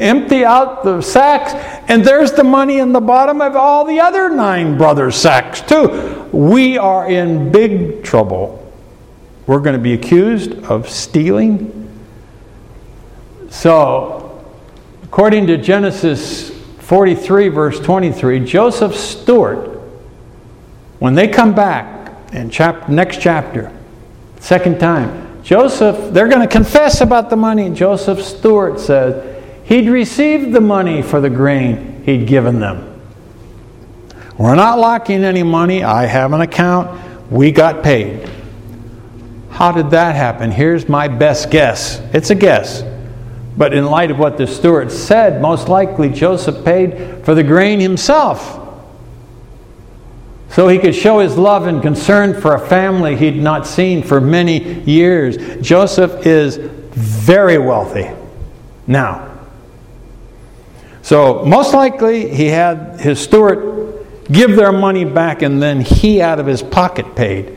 empty 0.00 0.44
out 0.44 0.84
the 0.84 1.00
sacks, 1.00 1.52
and 1.88 2.04
there's 2.04 2.32
the 2.32 2.44
money 2.44 2.78
in 2.78 2.92
the 2.92 3.00
bottom 3.00 3.40
of 3.40 3.56
all 3.56 3.84
the 3.84 4.00
other 4.00 4.28
nine 4.28 4.76
brothers' 4.76 5.16
sacks, 5.16 5.60
too. 5.60 6.28
We 6.32 6.76
are 6.78 7.08
in 7.08 7.50
big 7.52 8.02
trouble. 8.02 8.65
We're 9.46 9.60
going 9.60 9.76
to 9.76 9.82
be 9.82 9.92
accused 9.92 10.52
of 10.64 10.88
stealing. 10.88 11.88
So, 13.48 14.44
according 15.04 15.46
to 15.46 15.56
Genesis 15.56 16.50
43, 16.80 17.48
verse 17.48 17.80
23, 17.80 18.44
Joseph 18.44 18.94
steward, 18.94 19.80
when 20.98 21.14
they 21.14 21.28
come 21.28 21.54
back 21.54 22.32
in 22.32 22.50
chap- 22.50 22.88
next 22.88 23.20
chapter, 23.20 23.72
second 24.40 24.80
time, 24.80 25.42
Joseph, 25.44 26.12
they're 26.12 26.28
going 26.28 26.40
to 26.40 26.52
confess 26.52 27.00
about 27.00 27.30
the 27.30 27.36
money. 27.36 27.70
Joseph 27.70 28.20
steward 28.20 28.80
says 28.80 29.44
he'd 29.64 29.88
received 29.88 30.52
the 30.52 30.60
money 30.60 31.02
for 31.02 31.20
the 31.20 31.30
grain 31.30 32.02
he'd 32.04 32.26
given 32.26 32.58
them. 32.58 33.00
We're 34.36 34.56
not 34.56 34.78
locking 34.78 35.22
any 35.22 35.44
money. 35.44 35.84
I 35.84 36.06
have 36.06 36.32
an 36.32 36.40
account. 36.40 37.30
We 37.30 37.52
got 37.52 37.84
paid. 37.84 38.28
How 39.56 39.72
did 39.72 39.88
that 39.92 40.14
happen? 40.14 40.50
Here's 40.50 40.86
my 40.86 41.08
best 41.08 41.50
guess. 41.50 41.98
It's 42.12 42.28
a 42.28 42.34
guess. 42.34 42.84
But 43.56 43.72
in 43.72 43.86
light 43.86 44.10
of 44.10 44.18
what 44.18 44.36
the 44.36 44.46
steward 44.46 44.92
said, 44.92 45.40
most 45.40 45.66
likely 45.70 46.10
Joseph 46.10 46.62
paid 46.62 47.24
for 47.24 47.34
the 47.34 47.42
grain 47.42 47.80
himself 47.80 48.62
so 50.50 50.68
he 50.68 50.78
could 50.78 50.94
show 50.94 51.20
his 51.20 51.38
love 51.38 51.66
and 51.66 51.80
concern 51.80 52.38
for 52.38 52.54
a 52.54 52.58
family 52.58 53.16
he'd 53.16 53.42
not 53.42 53.66
seen 53.66 54.02
for 54.02 54.20
many 54.20 54.82
years. 54.82 55.38
Joseph 55.66 56.26
is 56.26 56.58
very 56.58 57.56
wealthy 57.56 58.10
now. 58.86 59.38
So, 61.00 61.46
most 61.46 61.72
likely, 61.72 62.28
he 62.28 62.48
had 62.48 63.00
his 63.00 63.18
steward 63.20 64.06
give 64.30 64.54
their 64.54 64.72
money 64.72 65.06
back 65.06 65.40
and 65.40 65.62
then 65.62 65.80
he, 65.80 66.20
out 66.20 66.40
of 66.40 66.44
his 66.44 66.62
pocket, 66.62 67.16
paid. 67.16 67.55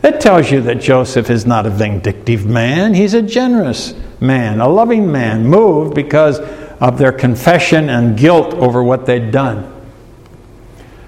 That 0.00 0.20
tells 0.20 0.50
you 0.50 0.60
that 0.62 0.80
Joseph 0.80 1.28
is 1.28 1.44
not 1.44 1.66
a 1.66 1.70
vindictive 1.70 2.46
man. 2.46 2.94
He's 2.94 3.14
a 3.14 3.22
generous 3.22 3.94
man, 4.20 4.60
a 4.60 4.68
loving 4.68 5.10
man, 5.10 5.46
moved 5.46 5.94
because 5.94 6.38
of 6.80 6.98
their 6.98 7.12
confession 7.12 7.90
and 7.90 8.16
guilt 8.16 8.54
over 8.54 8.82
what 8.82 9.06
they'd 9.06 9.32
done. 9.32 9.72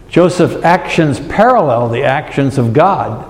Joseph's 0.09 0.63
actions 0.65 1.21
parallel 1.21 1.89
the 1.89 2.03
actions 2.03 2.59
of 2.59 2.73
God, 2.73 3.25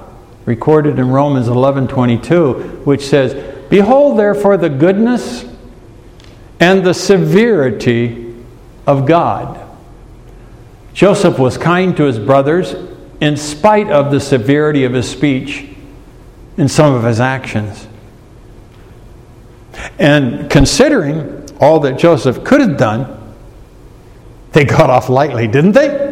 recorded 0.46 0.98
in 0.98 1.10
Romans 1.10 1.46
11:22, 1.46 2.80
which 2.84 3.06
says, 3.06 3.36
"Behold 3.68 4.18
therefore 4.18 4.56
the 4.56 4.70
goodness 4.70 5.44
and 6.58 6.82
the 6.82 6.94
severity 6.94 8.34
of 8.86 9.04
God." 9.04 9.58
Joseph 10.94 11.38
was 11.38 11.58
kind 11.58 11.94
to 11.98 12.04
his 12.04 12.18
brothers 12.18 12.74
in 13.20 13.36
spite 13.36 13.90
of 13.90 14.10
the 14.10 14.20
severity 14.20 14.84
of 14.84 14.92
his 14.92 15.08
speech 15.08 15.66
in 16.56 16.68
some 16.68 16.94
of 16.94 17.04
his 17.04 17.20
actions. 17.20 17.86
And 19.98 20.50
considering 20.50 21.48
all 21.60 21.80
that 21.80 21.98
Joseph 21.98 22.42
could 22.44 22.60
have 22.60 22.76
done, 22.76 23.16
they 24.52 24.64
got 24.64 24.90
off 24.90 25.08
lightly, 25.08 25.46
didn't 25.46 25.72
they? 25.72 26.06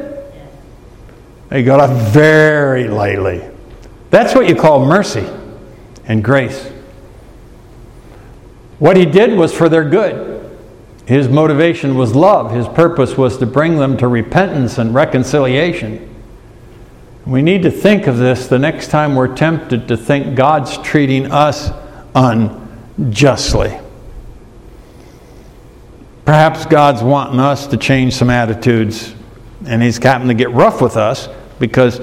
They 1.49 1.63
got 1.63 1.81
off 1.81 2.13
very 2.13 2.89
lightly. 2.89 3.43
That's 4.11 4.35
what 4.35 4.49
you 4.49 4.55
call 4.55 4.85
mercy 4.85 5.27
and 6.05 6.23
grace. 6.23 6.71
What 8.79 8.97
he 8.97 9.07
did 9.07 9.37
was 9.37 9.53
for 9.53 9.69
their 9.69 9.89
good. 9.89 10.35
His 11.07 11.29
motivation 11.29 11.97
was 11.97 12.15
love. 12.15 12.53
His 12.53 12.69
purpose 12.69 13.17
was 13.17 13.39
to 13.39 13.47
bring 13.47 13.79
them 13.79 13.97
to 13.97 14.09
repentance 14.09 14.79
and 14.79 14.95
reconciliation. 14.95 16.17
We 17.29 17.43
need 17.43 17.61
to 17.65 17.71
think 17.71 18.07
of 18.07 18.17
this 18.17 18.47
the 18.47 18.59
next 18.59 18.89
time 18.89 19.15
we're 19.15 19.37
tempted 19.37 19.89
to 19.89 19.99
think 19.99 20.35
God's 20.35 20.79
treating 20.79 21.31
us 21.31 21.71
unjustly. 22.15 23.79
Perhaps 26.25 26.65
God's 26.65 27.03
wanting 27.03 27.39
us 27.39 27.67
to 27.67 27.77
change 27.77 28.15
some 28.15 28.31
attitudes, 28.31 29.15
and 29.67 29.83
He's 29.83 29.99
happened 29.99 30.31
to 30.31 30.35
get 30.35 30.51
rough 30.53 30.81
with 30.81 30.97
us 30.97 31.29
because 31.59 32.01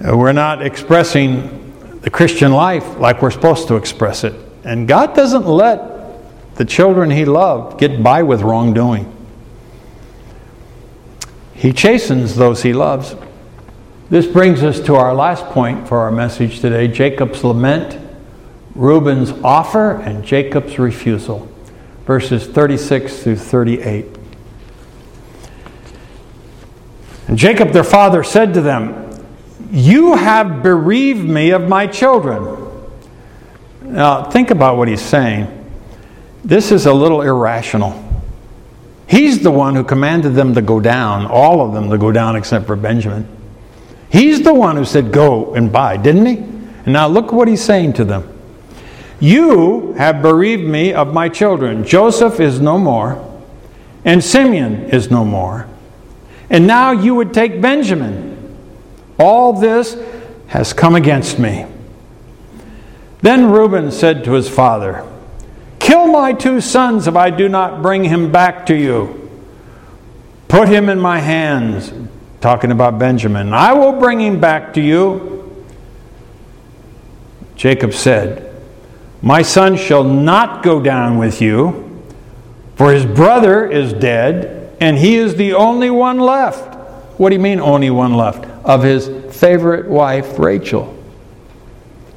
we're 0.00 0.30
not 0.30 0.64
expressing 0.64 2.00
the 2.02 2.10
Christian 2.10 2.52
life 2.52 2.98
like 2.98 3.22
we're 3.22 3.32
supposed 3.32 3.66
to 3.66 3.74
express 3.74 4.22
it. 4.22 4.34
And 4.62 4.86
God 4.86 5.16
doesn't 5.16 5.46
let 5.46 6.54
the 6.54 6.64
children 6.64 7.10
He 7.10 7.24
loved 7.24 7.80
get 7.80 8.00
by 8.00 8.22
with 8.22 8.42
wrongdoing. 8.42 9.12
He 11.52 11.72
chastens 11.72 12.36
those 12.36 12.62
He 12.62 12.72
loves. 12.72 13.16
This 14.08 14.24
brings 14.24 14.62
us 14.62 14.78
to 14.82 14.94
our 14.94 15.12
last 15.12 15.46
point 15.46 15.88
for 15.88 15.98
our 15.98 16.12
message 16.12 16.60
today 16.60 16.86
Jacob's 16.86 17.42
lament, 17.42 17.98
Reuben's 18.76 19.32
offer, 19.42 20.00
and 20.00 20.24
Jacob's 20.24 20.78
refusal. 20.78 21.48
Verses 22.04 22.46
36 22.46 23.24
through 23.24 23.36
38. 23.36 24.06
And 27.26 27.36
Jacob, 27.36 27.70
their 27.70 27.82
father, 27.82 28.22
said 28.22 28.54
to 28.54 28.60
them, 28.60 29.26
You 29.72 30.14
have 30.14 30.62
bereaved 30.62 31.26
me 31.26 31.50
of 31.50 31.68
my 31.68 31.88
children. 31.88 32.62
Now, 33.82 34.30
think 34.30 34.52
about 34.52 34.76
what 34.76 34.86
he's 34.86 35.02
saying. 35.02 35.52
This 36.44 36.70
is 36.70 36.86
a 36.86 36.92
little 36.92 37.22
irrational. 37.22 38.04
He's 39.08 39.42
the 39.42 39.50
one 39.50 39.74
who 39.74 39.82
commanded 39.82 40.36
them 40.36 40.54
to 40.54 40.62
go 40.62 40.78
down, 40.78 41.26
all 41.26 41.60
of 41.60 41.74
them 41.74 41.90
to 41.90 41.98
go 41.98 42.12
down 42.12 42.36
except 42.36 42.68
for 42.68 42.76
Benjamin. 42.76 43.26
He's 44.10 44.42
the 44.42 44.54
one 44.54 44.76
who 44.76 44.84
said, 44.84 45.12
Go 45.12 45.54
and 45.54 45.72
buy, 45.72 45.96
didn't 45.96 46.26
he? 46.26 46.36
And 46.36 46.92
now 46.92 47.08
look 47.08 47.32
what 47.32 47.48
he's 47.48 47.62
saying 47.62 47.94
to 47.94 48.04
them. 48.04 48.32
You 49.18 49.92
have 49.94 50.22
bereaved 50.22 50.68
me 50.68 50.92
of 50.92 51.12
my 51.12 51.28
children. 51.28 51.84
Joseph 51.84 52.38
is 52.38 52.60
no 52.60 52.78
more, 52.78 53.22
and 54.04 54.22
Simeon 54.22 54.90
is 54.90 55.10
no 55.10 55.24
more 55.24 55.66
and 56.50 56.66
now 56.66 56.92
you 56.92 57.14
would 57.14 57.34
take 57.34 57.60
Benjamin. 57.60 58.34
All 59.18 59.52
this 59.52 59.96
has 60.48 60.72
come 60.72 60.94
against 60.94 61.38
me. 61.38 61.66
Then 63.22 63.50
Reuben 63.50 63.90
said 63.90 64.24
to 64.24 64.32
his 64.32 64.48
father, 64.48 65.04
Kill 65.78 66.06
my 66.06 66.32
two 66.32 66.60
sons 66.60 67.06
if 67.06 67.16
I 67.16 67.30
do 67.30 67.48
not 67.48 67.82
bring 67.82 68.04
him 68.04 68.30
back 68.30 68.66
to 68.66 68.76
you. 68.76 69.30
Put 70.48 70.68
him 70.68 70.88
in 70.88 71.00
my 71.00 71.18
hands. 71.18 71.92
Talking 72.40 72.70
about 72.70 72.98
Benjamin. 72.98 73.52
I 73.52 73.72
will 73.72 73.92
bring 73.92 74.20
him 74.20 74.40
back 74.40 74.74
to 74.74 74.80
you. 74.80 75.64
Jacob 77.56 77.94
said, 77.94 78.54
My 79.22 79.42
son 79.42 79.76
shall 79.76 80.04
not 80.04 80.62
go 80.62 80.80
down 80.80 81.18
with 81.18 81.40
you, 81.40 82.04
for 82.76 82.92
his 82.92 83.06
brother 83.06 83.66
is 83.68 83.92
dead 83.94 84.56
and 84.80 84.98
he 84.98 85.16
is 85.16 85.36
the 85.36 85.54
only 85.54 85.90
one 85.90 86.18
left. 86.18 86.74
What 87.18 87.30
do 87.30 87.36
you 87.36 87.40
mean, 87.40 87.60
only 87.60 87.90
one 87.90 88.14
left? 88.14 88.44
Of 88.64 88.82
his 88.82 89.08
favorite 89.34 89.88
wife, 89.88 90.38
Rachel. 90.38 90.92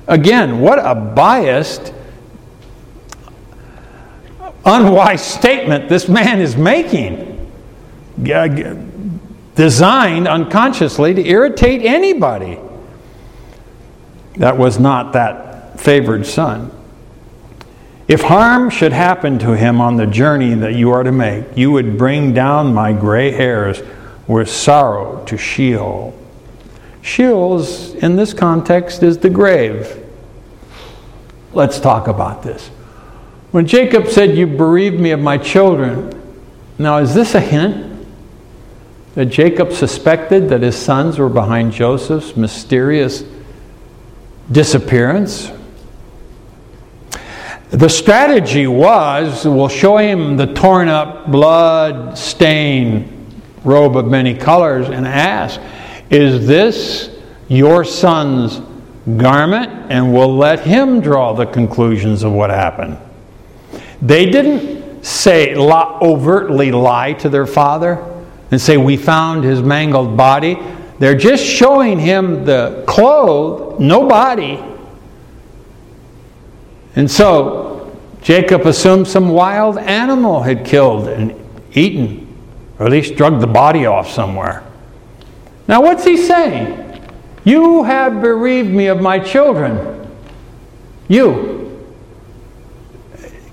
Again, 0.07 0.59
what 0.59 0.79
a 0.79 0.95
biased, 0.95 1.93
unwise 4.65 5.21
statement 5.21 5.87
this 5.87 6.09
man 6.09 6.41
is 6.41 6.57
making. 6.57 7.49
Designed 9.59 10.25
unconsciously 10.25 11.13
to 11.13 11.27
irritate 11.27 11.85
anybody 11.85 12.57
that 14.37 14.57
was 14.57 14.79
not 14.79 15.11
that 15.11 15.77
favored 15.77 16.25
son. 16.25 16.71
If 18.07 18.21
harm 18.21 18.69
should 18.69 18.93
happen 18.93 19.37
to 19.39 19.57
him 19.57 19.81
on 19.81 19.97
the 19.97 20.07
journey 20.07 20.53
that 20.53 20.75
you 20.75 20.91
are 20.91 21.03
to 21.03 21.11
make, 21.11 21.57
you 21.57 21.71
would 21.71 21.97
bring 21.97 22.33
down 22.33 22.73
my 22.73 22.93
gray 22.93 23.31
hairs 23.31 23.81
with 24.29 24.49
sorrow 24.49 25.25
to 25.25 25.37
Sheol. 25.37 26.17
Sheol, 27.01 27.61
in 27.95 28.15
this 28.15 28.33
context, 28.33 29.03
is 29.03 29.17
the 29.17 29.29
grave. 29.29 30.07
Let's 31.51 31.81
talk 31.81 32.07
about 32.07 32.43
this. 32.43 32.69
When 33.51 33.67
Jacob 33.67 34.07
said, 34.07 34.37
You 34.37 34.47
bereaved 34.47 35.01
me 35.01 35.11
of 35.11 35.19
my 35.19 35.37
children, 35.37 36.13
now 36.77 36.99
is 36.99 37.13
this 37.13 37.35
a 37.35 37.41
hint 37.41 37.88
that 39.19 39.25
Jacob 39.25 39.73
suspected 39.73 40.47
that 40.47 40.61
his 40.61 40.77
sons 40.77 41.19
were 41.19 41.27
behind 41.27 41.73
Joseph's 41.73 42.37
mysterious 42.37 43.25
disappearance. 44.49 45.51
The 47.69 47.89
strategy 47.89 48.65
was 48.65 49.43
we'll 49.43 49.67
show 49.67 49.97
him 49.97 50.37
the 50.37 50.45
torn 50.53 50.87
up, 50.87 51.29
blood 51.29 52.17
stained 52.17 53.41
robe 53.65 53.97
of 53.97 54.05
many 54.07 54.35
colors 54.35 54.87
and 54.87 55.05
ask, 55.05 55.59
Is 56.09 56.47
this 56.47 57.13
your 57.49 57.83
son's 57.83 58.61
garment? 59.17 59.91
And 59.91 60.13
we'll 60.13 60.37
let 60.37 60.61
him 60.61 61.01
draw 61.01 61.33
the 61.33 61.45
conclusions 61.45 62.23
of 62.23 62.31
what 62.31 62.51
happened. 62.51 62.97
They 64.01 64.27
didn't 64.27 65.03
say 65.03 65.57
overtly 65.57 66.71
lie 66.71 67.11
to 67.15 67.27
their 67.27 67.45
father 67.45 68.08
and 68.51 68.59
say, 68.59 68.77
We 68.77 68.97
found 68.97 69.43
his 69.43 69.61
mangled 69.61 70.17
body. 70.17 70.57
They're 70.99 71.17
just 71.17 71.45
showing 71.45 71.97
him 71.97 72.45
the 72.45 72.83
clothes, 72.87 73.79
no 73.79 74.07
body. 74.07 74.61
And 76.95 77.09
so 77.09 77.97
Jacob 78.21 78.65
assumed 78.65 79.07
some 79.07 79.29
wild 79.29 79.77
animal 79.77 80.41
had 80.41 80.65
killed 80.65 81.07
and 81.07 81.33
eaten, 81.73 82.27
or 82.77 82.87
at 82.87 82.91
least 82.91 83.15
drugged 83.15 83.41
the 83.41 83.47
body 83.47 83.85
off 83.85 84.09
somewhere. 84.09 84.63
Now, 85.67 85.81
what's 85.81 86.03
he 86.03 86.17
saying? 86.17 86.85
You 87.45 87.83
have 87.83 88.21
bereaved 88.21 88.69
me 88.69 88.87
of 88.87 89.01
my 89.01 89.19
children. 89.19 90.07
You. 91.07 91.57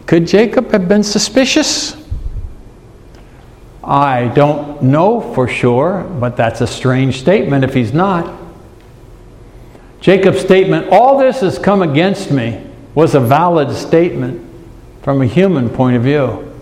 Could 0.07 0.27
Jacob 0.27 0.71
have 0.73 0.89
been 0.89 1.03
suspicious? 1.03 1.97
I 3.87 4.27
don't 4.29 4.83
know 4.83 5.21
for 5.35 5.47
sure, 5.47 6.03
but 6.19 6.37
that's 6.37 6.61
a 6.61 6.67
strange 6.67 7.21
statement 7.21 7.63
if 7.63 7.73
he's 7.73 7.93
not. 7.93 8.37
Jacob's 10.01 10.41
statement, 10.41 10.89
all 10.91 11.19
this 11.19 11.41
has 11.41 11.57
come 11.57 11.83
against 11.83 12.33
me, 12.33 12.65
was 12.97 13.15
a 13.15 13.21
valid 13.21 13.75
statement 13.77 14.43
from 15.03 15.23
a 15.23 15.27
human 15.27 15.71
point 15.71 15.97
of 15.97 16.03
view. 16.03 16.53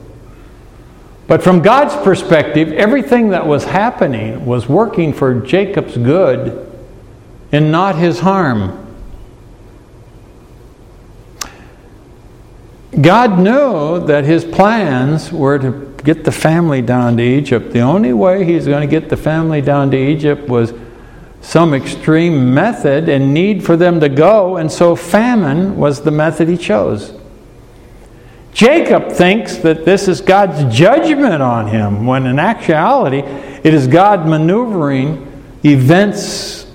But 1.26 1.42
from 1.42 1.62
God's 1.62 1.96
perspective, 2.04 2.72
everything 2.72 3.30
that 3.30 3.46
was 3.46 3.64
happening 3.64 4.44
was 4.44 4.68
working 4.68 5.14
for 5.14 5.40
Jacob's 5.40 5.96
good 5.96 6.70
and 7.52 7.72
not 7.72 7.96
his 7.96 8.20
harm. 8.20 8.80
God 13.00 13.38
knew 13.38 14.06
that 14.06 14.24
his 14.24 14.44
plans 14.44 15.32
were 15.32 15.58
to 15.58 15.93
get 16.04 16.24
the 16.24 16.32
family 16.32 16.82
down 16.82 17.16
to 17.16 17.22
Egypt. 17.22 17.72
The 17.72 17.80
only 17.80 18.12
way 18.12 18.44
he's 18.44 18.66
going 18.66 18.82
to 18.82 19.00
get 19.00 19.08
the 19.08 19.16
family 19.16 19.62
down 19.62 19.90
to 19.90 19.96
Egypt 19.96 20.48
was 20.48 20.74
some 21.40 21.74
extreme 21.74 22.54
method 22.54 23.08
and 23.08 23.34
need 23.34 23.64
for 23.64 23.76
them 23.76 24.00
to 24.00 24.08
go, 24.08 24.56
and 24.56 24.70
so 24.70 24.94
famine 24.94 25.76
was 25.76 26.02
the 26.02 26.10
method 26.10 26.48
he 26.48 26.56
chose. 26.56 27.18
Jacob 28.52 29.10
thinks 29.10 29.56
that 29.58 29.84
this 29.84 30.06
is 30.06 30.20
God's 30.20 30.74
judgment 30.74 31.42
on 31.42 31.66
him, 31.66 32.06
when 32.06 32.26
in 32.26 32.38
actuality, 32.38 33.18
it 33.18 33.74
is 33.74 33.86
God 33.86 34.26
maneuvering 34.26 35.26
events 35.64 36.70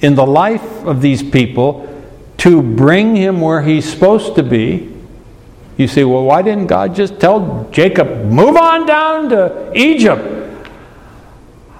in 0.00 0.14
the 0.14 0.26
life 0.26 0.84
of 0.84 1.00
these 1.00 1.22
people 1.22 1.90
to 2.38 2.62
bring 2.62 3.16
him 3.16 3.40
where 3.40 3.62
he's 3.62 3.90
supposed 3.90 4.36
to 4.36 4.42
be 4.42 4.93
you 5.76 5.88
say, 5.88 6.04
well, 6.04 6.24
why 6.24 6.42
didn't 6.42 6.66
God 6.68 6.94
just 6.94 7.18
tell 7.18 7.68
Jacob, 7.70 8.08
move 8.26 8.56
on 8.56 8.86
down 8.86 9.28
to 9.30 9.72
Egypt? 9.74 10.68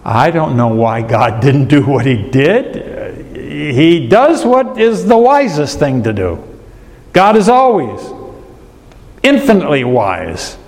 I 0.04 0.30
don't 0.30 0.56
know 0.56 0.68
why 0.68 1.02
God 1.02 1.40
didn't 1.42 1.68
do 1.68 1.84
what 1.84 2.04
he 2.06 2.28
did. 2.30 3.36
He 3.36 4.08
does 4.08 4.44
what 4.44 4.78
is 4.78 5.06
the 5.06 5.16
wisest 5.16 5.78
thing 5.78 6.02
to 6.02 6.12
do. 6.12 6.42
God 7.12 7.36
is 7.36 7.48
always 7.48 8.00
infinitely 9.22 9.84
wise. 9.84 10.58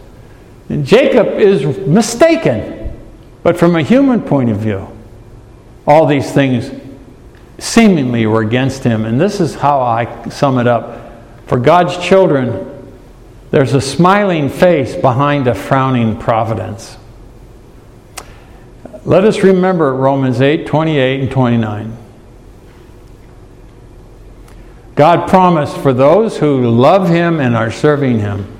And 0.68 0.86
Jacob 0.86 1.26
is 1.38 1.64
mistaken. 1.86 2.96
But 3.42 3.56
from 3.56 3.76
a 3.76 3.82
human 3.82 4.22
point 4.22 4.50
of 4.50 4.58
view, 4.58 4.88
all 5.86 6.06
these 6.06 6.32
things 6.32 6.70
seemingly 7.58 8.26
were 8.26 8.42
against 8.42 8.84
him. 8.84 9.04
And 9.04 9.20
this 9.20 9.40
is 9.40 9.54
how 9.54 9.80
I 9.80 10.28
sum 10.28 10.58
it 10.58 10.66
up. 10.66 11.12
For 11.46 11.58
God's 11.58 11.96
children, 11.98 12.75
there's 13.50 13.74
a 13.74 13.80
smiling 13.80 14.48
face 14.48 14.94
behind 14.94 15.46
a 15.46 15.54
frowning 15.54 16.18
providence. 16.18 16.96
Let 19.04 19.24
us 19.24 19.42
remember 19.42 19.94
Romans 19.94 20.40
8 20.40 20.66
28 20.66 21.20
and 21.20 21.30
29. 21.30 21.96
God 24.96 25.28
promised 25.28 25.76
for 25.76 25.92
those 25.92 26.38
who 26.38 26.68
love 26.68 27.08
Him 27.08 27.38
and 27.38 27.54
are 27.54 27.70
serving 27.70 28.18
Him. 28.18 28.52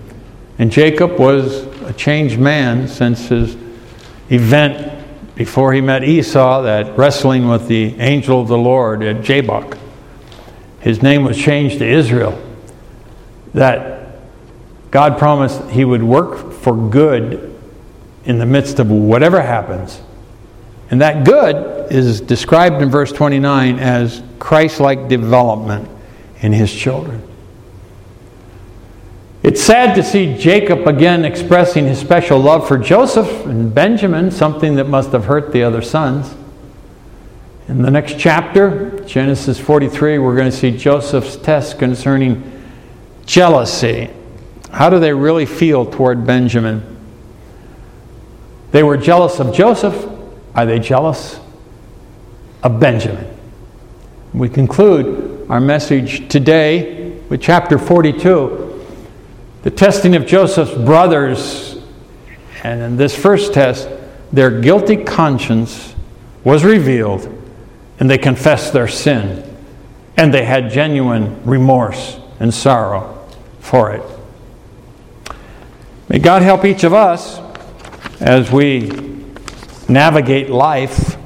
And 0.59 0.71
Jacob 0.71 1.19
was 1.19 1.67
a 1.87 1.93
changed 1.93 2.39
man 2.39 2.89
since 2.89 3.29
his 3.29 3.57
event 4.31 4.93
before 5.35 5.73
he 5.73 5.81
met 5.81 6.03
Esau, 6.03 6.63
that 6.63 6.97
wrestling 6.97 7.49
with 7.49 7.69
the 7.69 7.95
angel 8.01 8.41
of 8.41 8.49
the 8.49 8.57
Lord 8.57 9.03
at 9.03 9.23
Jabbok. 9.23 9.79
His 10.81 11.03
name 11.03 11.25
was 11.25 11.37
changed 11.37 11.79
to 11.79 11.87
Israel. 11.87 12.43
That 13.53 13.96
God 14.97 15.19
promised 15.19 15.61
He 15.69 15.85
would 15.85 16.03
work 16.03 16.55
for 16.55 16.75
good 16.75 17.55
in 18.25 18.39
the 18.39 18.47
midst 18.47 18.79
of 18.79 18.91
whatever 18.91 19.43
happens. 19.43 20.01
And 20.91 21.03
that 21.03 21.27
good 21.27 21.93
is 21.93 22.23
described 22.23 22.81
in 22.81 22.89
verse 22.89 23.13
29 23.13 23.79
as 23.79 24.23
Christ 24.39 24.81
like 24.81 25.07
development 25.09 25.87
in 26.41 26.55
His 26.55 26.75
children. 26.75 27.23
It's 29.43 29.63
sad 29.63 29.97
to 29.97 30.03
see 30.03 30.35
Jacob 30.39 30.89
again 30.89 31.27
expressing 31.27 31.85
his 31.85 31.99
special 31.99 32.39
love 32.39 32.67
for 32.67 32.79
Joseph 32.79 33.45
and 33.45 33.75
Benjamin, 33.75 34.31
something 34.31 34.77
that 34.77 34.89
must 34.89 35.13
have 35.13 35.27
hurt 35.27 35.53
the 35.53 35.63
other 35.63 35.83
sons. 35.83 36.35
In 37.69 37.83
the 37.83 37.91
next 37.91 38.19
chapter, 38.19 38.99
Genesis 39.01 39.61
43, 39.61 40.17
we're 40.21 40.37
going 40.37 40.51
to 40.51 40.57
see 40.57 40.75
Joseph's 40.75 41.37
test 41.37 41.79
concerning 41.79 42.51
jealousy 43.27 44.09
how 44.77 44.91
do 44.91 44.99
they 44.99 45.15
really 45.15 45.47
feel 45.47 45.87
toward 45.87 46.27
Benjamin? 46.27 46.83
They 48.73 48.83
were 48.83 48.99
jealous 48.99 49.41
of 49.41 49.55
Joseph. 49.55 50.07
Are 50.55 50.67
they 50.67 50.79
jealous 50.79 51.41
of 52.63 52.79
Benjamin? 52.79 53.27
We 54.35 54.51
conclude 54.51 55.47
our 55.49 55.61
message 55.61 56.29
today 56.29 57.13
with 57.31 57.41
chapter 57.41 57.79
42, 57.79 58.87
the 59.63 59.71
testing 59.71 60.15
of 60.15 60.27
Joseph's 60.27 60.75
brothers. 60.75 61.79
And 62.63 62.83
in 62.83 62.97
this 62.99 63.17
first 63.17 63.55
test, 63.55 63.89
their 64.31 64.61
guilty 64.61 65.03
conscience 65.03 65.95
was 66.45 66.65
revealed, 66.65 67.27
and 67.99 68.11
they 68.11 68.19
confessed 68.19 68.75
their 68.75 68.89
sin, 68.89 69.43
and 70.19 70.35
they 70.35 70.45
had 70.45 70.71
genuine 70.71 71.43
remorse 71.47 72.19
and 72.41 72.53
sorrow 72.53 73.27
for 73.59 73.93
it. 73.93 74.16
May 76.09 76.21
God 76.21 76.43
help 76.43 76.65
each 76.65 76.85
of 76.85 76.95
us 76.95 77.41
as 78.21 78.53
we 78.53 78.91
navigate 79.89 80.51
life. 80.51 81.17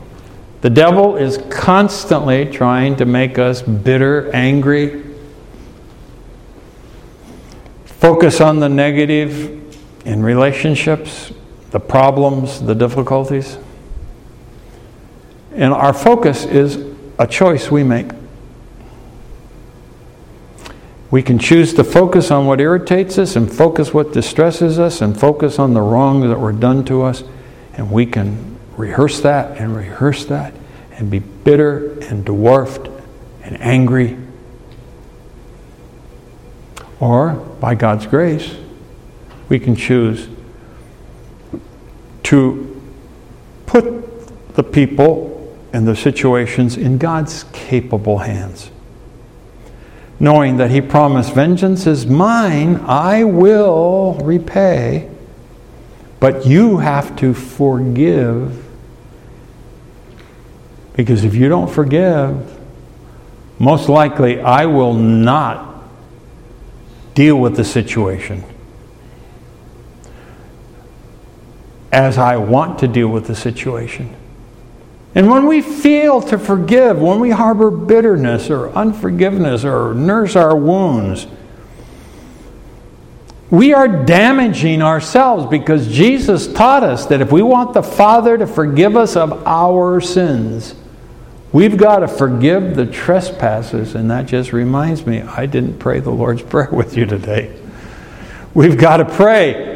The 0.62 0.70
devil 0.70 1.16
is 1.16 1.38
constantly 1.50 2.46
trying 2.46 2.96
to 2.96 3.04
make 3.04 3.38
us 3.38 3.60
bitter, 3.60 4.30
angry, 4.34 5.04
focus 7.84 8.40
on 8.40 8.60
the 8.60 8.68
negative 8.68 9.58
in 10.06 10.22
relationships, 10.22 11.32
the 11.70 11.80
problems, 11.80 12.62
the 12.62 12.74
difficulties. 12.74 13.58
And 15.52 15.74
our 15.74 15.92
focus 15.92 16.46
is 16.46 16.94
a 17.18 17.26
choice 17.26 17.70
we 17.70 17.84
make. 17.84 18.10
We 21.10 21.22
can 21.24 21.40
choose 21.40 21.74
to 21.74 21.84
focus 21.84 22.30
on 22.30 22.46
what 22.46 22.60
irritates 22.60 23.18
us 23.18 23.34
and 23.34 23.52
focus 23.52 23.92
what 23.92 24.12
distresses 24.12 24.78
us 24.78 25.00
and 25.00 25.18
focus 25.18 25.58
on 25.58 25.74
the 25.74 25.80
wrong 25.80 26.20
that 26.28 26.38
were 26.38 26.52
done 26.52 26.84
to 26.84 27.02
us. 27.02 27.24
And 27.74 27.90
we 27.90 28.06
can 28.06 28.58
rehearse 28.76 29.20
that 29.20 29.58
and 29.58 29.74
rehearse 29.74 30.24
that 30.26 30.54
and 30.92 31.10
be 31.10 31.18
bitter 31.18 31.98
and 32.02 32.24
dwarfed 32.24 32.88
and 33.42 33.60
angry. 33.60 34.16
Or, 37.00 37.32
by 37.32 37.74
God's 37.74 38.06
grace, 38.06 38.54
we 39.48 39.58
can 39.58 39.74
choose 39.74 40.28
to 42.24 42.82
put 43.66 44.54
the 44.54 44.62
people 44.62 45.58
and 45.72 45.88
the 45.88 45.96
situations 45.96 46.76
in 46.76 46.98
God's 46.98 47.44
capable 47.52 48.18
hands 48.18 48.70
knowing 50.20 50.58
that 50.58 50.70
he 50.70 50.80
promised, 50.80 51.34
Vengeance 51.34 51.86
is 51.86 52.06
mine, 52.06 52.76
I 52.86 53.24
will 53.24 54.14
repay. 54.22 55.10
But 56.20 56.46
you 56.46 56.78
have 56.78 57.16
to 57.16 57.32
forgive 57.32 58.62
Because 61.00 61.24
if 61.24 61.34
you 61.34 61.48
don't 61.48 61.70
forgive, 61.70 62.58
most 63.58 63.88
likely 63.88 64.38
I 64.38 64.66
will 64.66 64.92
not 64.92 65.82
deal 67.14 67.36
with 67.36 67.56
the 67.56 67.64
situation 67.64 68.44
as 71.90 72.18
I 72.18 72.36
want 72.36 72.78
to 72.80 72.88
deal 72.88 73.08
with 73.08 73.26
the 73.26 73.34
situation. 73.34 74.14
And 75.14 75.28
when 75.28 75.46
we 75.46 75.60
fail 75.60 76.22
to 76.22 76.38
forgive, 76.38 77.00
when 77.00 77.18
we 77.18 77.30
harbor 77.30 77.70
bitterness 77.70 78.48
or 78.48 78.70
unforgiveness 78.70 79.64
or 79.64 79.92
nurse 79.94 80.36
our 80.36 80.54
wounds, 80.54 81.26
we 83.50 83.74
are 83.74 83.88
damaging 83.88 84.80
ourselves 84.80 85.46
because 85.46 85.88
Jesus 85.88 86.46
taught 86.52 86.84
us 86.84 87.06
that 87.06 87.20
if 87.20 87.32
we 87.32 87.42
want 87.42 87.74
the 87.74 87.82
Father 87.82 88.38
to 88.38 88.46
forgive 88.46 88.96
us 88.96 89.16
of 89.16 89.44
our 89.44 90.00
sins, 90.00 90.76
we've 91.52 91.76
got 91.76 91.98
to 91.98 92.08
forgive 92.08 92.76
the 92.76 92.86
trespasses. 92.86 93.96
And 93.96 94.08
that 94.12 94.26
just 94.26 94.52
reminds 94.52 95.04
me, 95.04 95.22
I 95.22 95.46
didn't 95.46 95.80
pray 95.80 95.98
the 95.98 96.10
Lord's 96.10 96.42
Prayer 96.50 96.70
with 96.70 96.96
you 96.96 97.06
today. 97.06 97.56
We've 98.54 98.78
got 98.78 98.98
to 98.98 99.04
pray, 99.04 99.69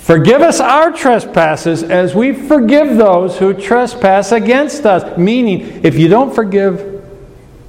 forgive 0.00 0.42
us 0.42 0.60
our 0.60 0.92
trespasses 0.92 1.82
as 1.82 2.14
we 2.14 2.32
forgive 2.32 2.96
those 2.96 3.38
who 3.38 3.54
trespass 3.54 4.32
against 4.32 4.84
us. 4.84 5.16
Meaning, 5.16 5.84
if 5.84 5.96
you 5.96 6.08
don't 6.08 6.34
forgive 6.34 7.04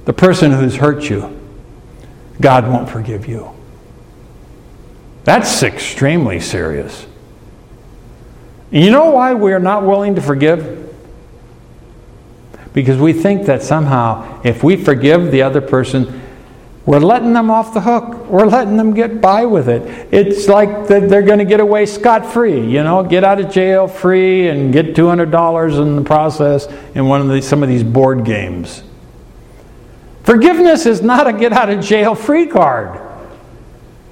the 0.04 0.12
person 0.12 0.50
who's 0.50 0.76
hurt 0.76 1.08
you, 1.08 1.38
God 2.40 2.66
won't 2.68 2.88
forgive 2.88 3.28
you. 3.28 3.50
That's 5.24 5.62
extremely 5.62 6.40
serious. 6.40 7.06
You 8.70 8.90
know 8.90 9.10
why 9.10 9.34
we're 9.34 9.58
not 9.58 9.84
willing 9.84 10.14
to 10.14 10.20
forgive? 10.22 10.78
Because 12.72 12.98
we 12.98 13.12
think 13.12 13.46
that 13.46 13.62
somehow 13.62 14.40
if 14.42 14.64
we 14.64 14.76
forgive 14.76 15.30
the 15.30 15.42
other 15.42 15.60
person, 15.60 16.21
we're 16.84 16.98
letting 16.98 17.32
them 17.32 17.48
off 17.50 17.74
the 17.74 17.80
hook. 17.80 18.26
We're 18.26 18.46
letting 18.46 18.76
them 18.76 18.92
get 18.92 19.20
by 19.20 19.46
with 19.46 19.68
it. 19.68 19.82
It's 20.12 20.48
like 20.48 20.88
they're 20.88 21.22
going 21.22 21.38
to 21.38 21.44
get 21.44 21.60
away 21.60 21.86
scot 21.86 22.26
free, 22.26 22.60
you 22.60 22.82
know, 22.82 23.04
get 23.04 23.22
out 23.22 23.38
of 23.40 23.52
jail 23.52 23.86
free 23.86 24.48
and 24.48 24.72
get 24.72 24.94
$200 24.94 25.82
in 25.82 25.96
the 25.96 26.02
process 26.02 26.66
in 26.94 27.06
one 27.06 27.20
of 27.20 27.28
the, 27.28 27.40
some 27.40 27.62
of 27.62 27.68
these 27.68 27.84
board 27.84 28.24
games. 28.24 28.82
Forgiveness 30.24 30.86
is 30.86 31.02
not 31.02 31.28
a 31.28 31.32
get 31.32 31.52
out 31.52 31.70
of 31.70 31.84
jail 31.84 32.16
free 32.16 32.46
card. 32.46 33.00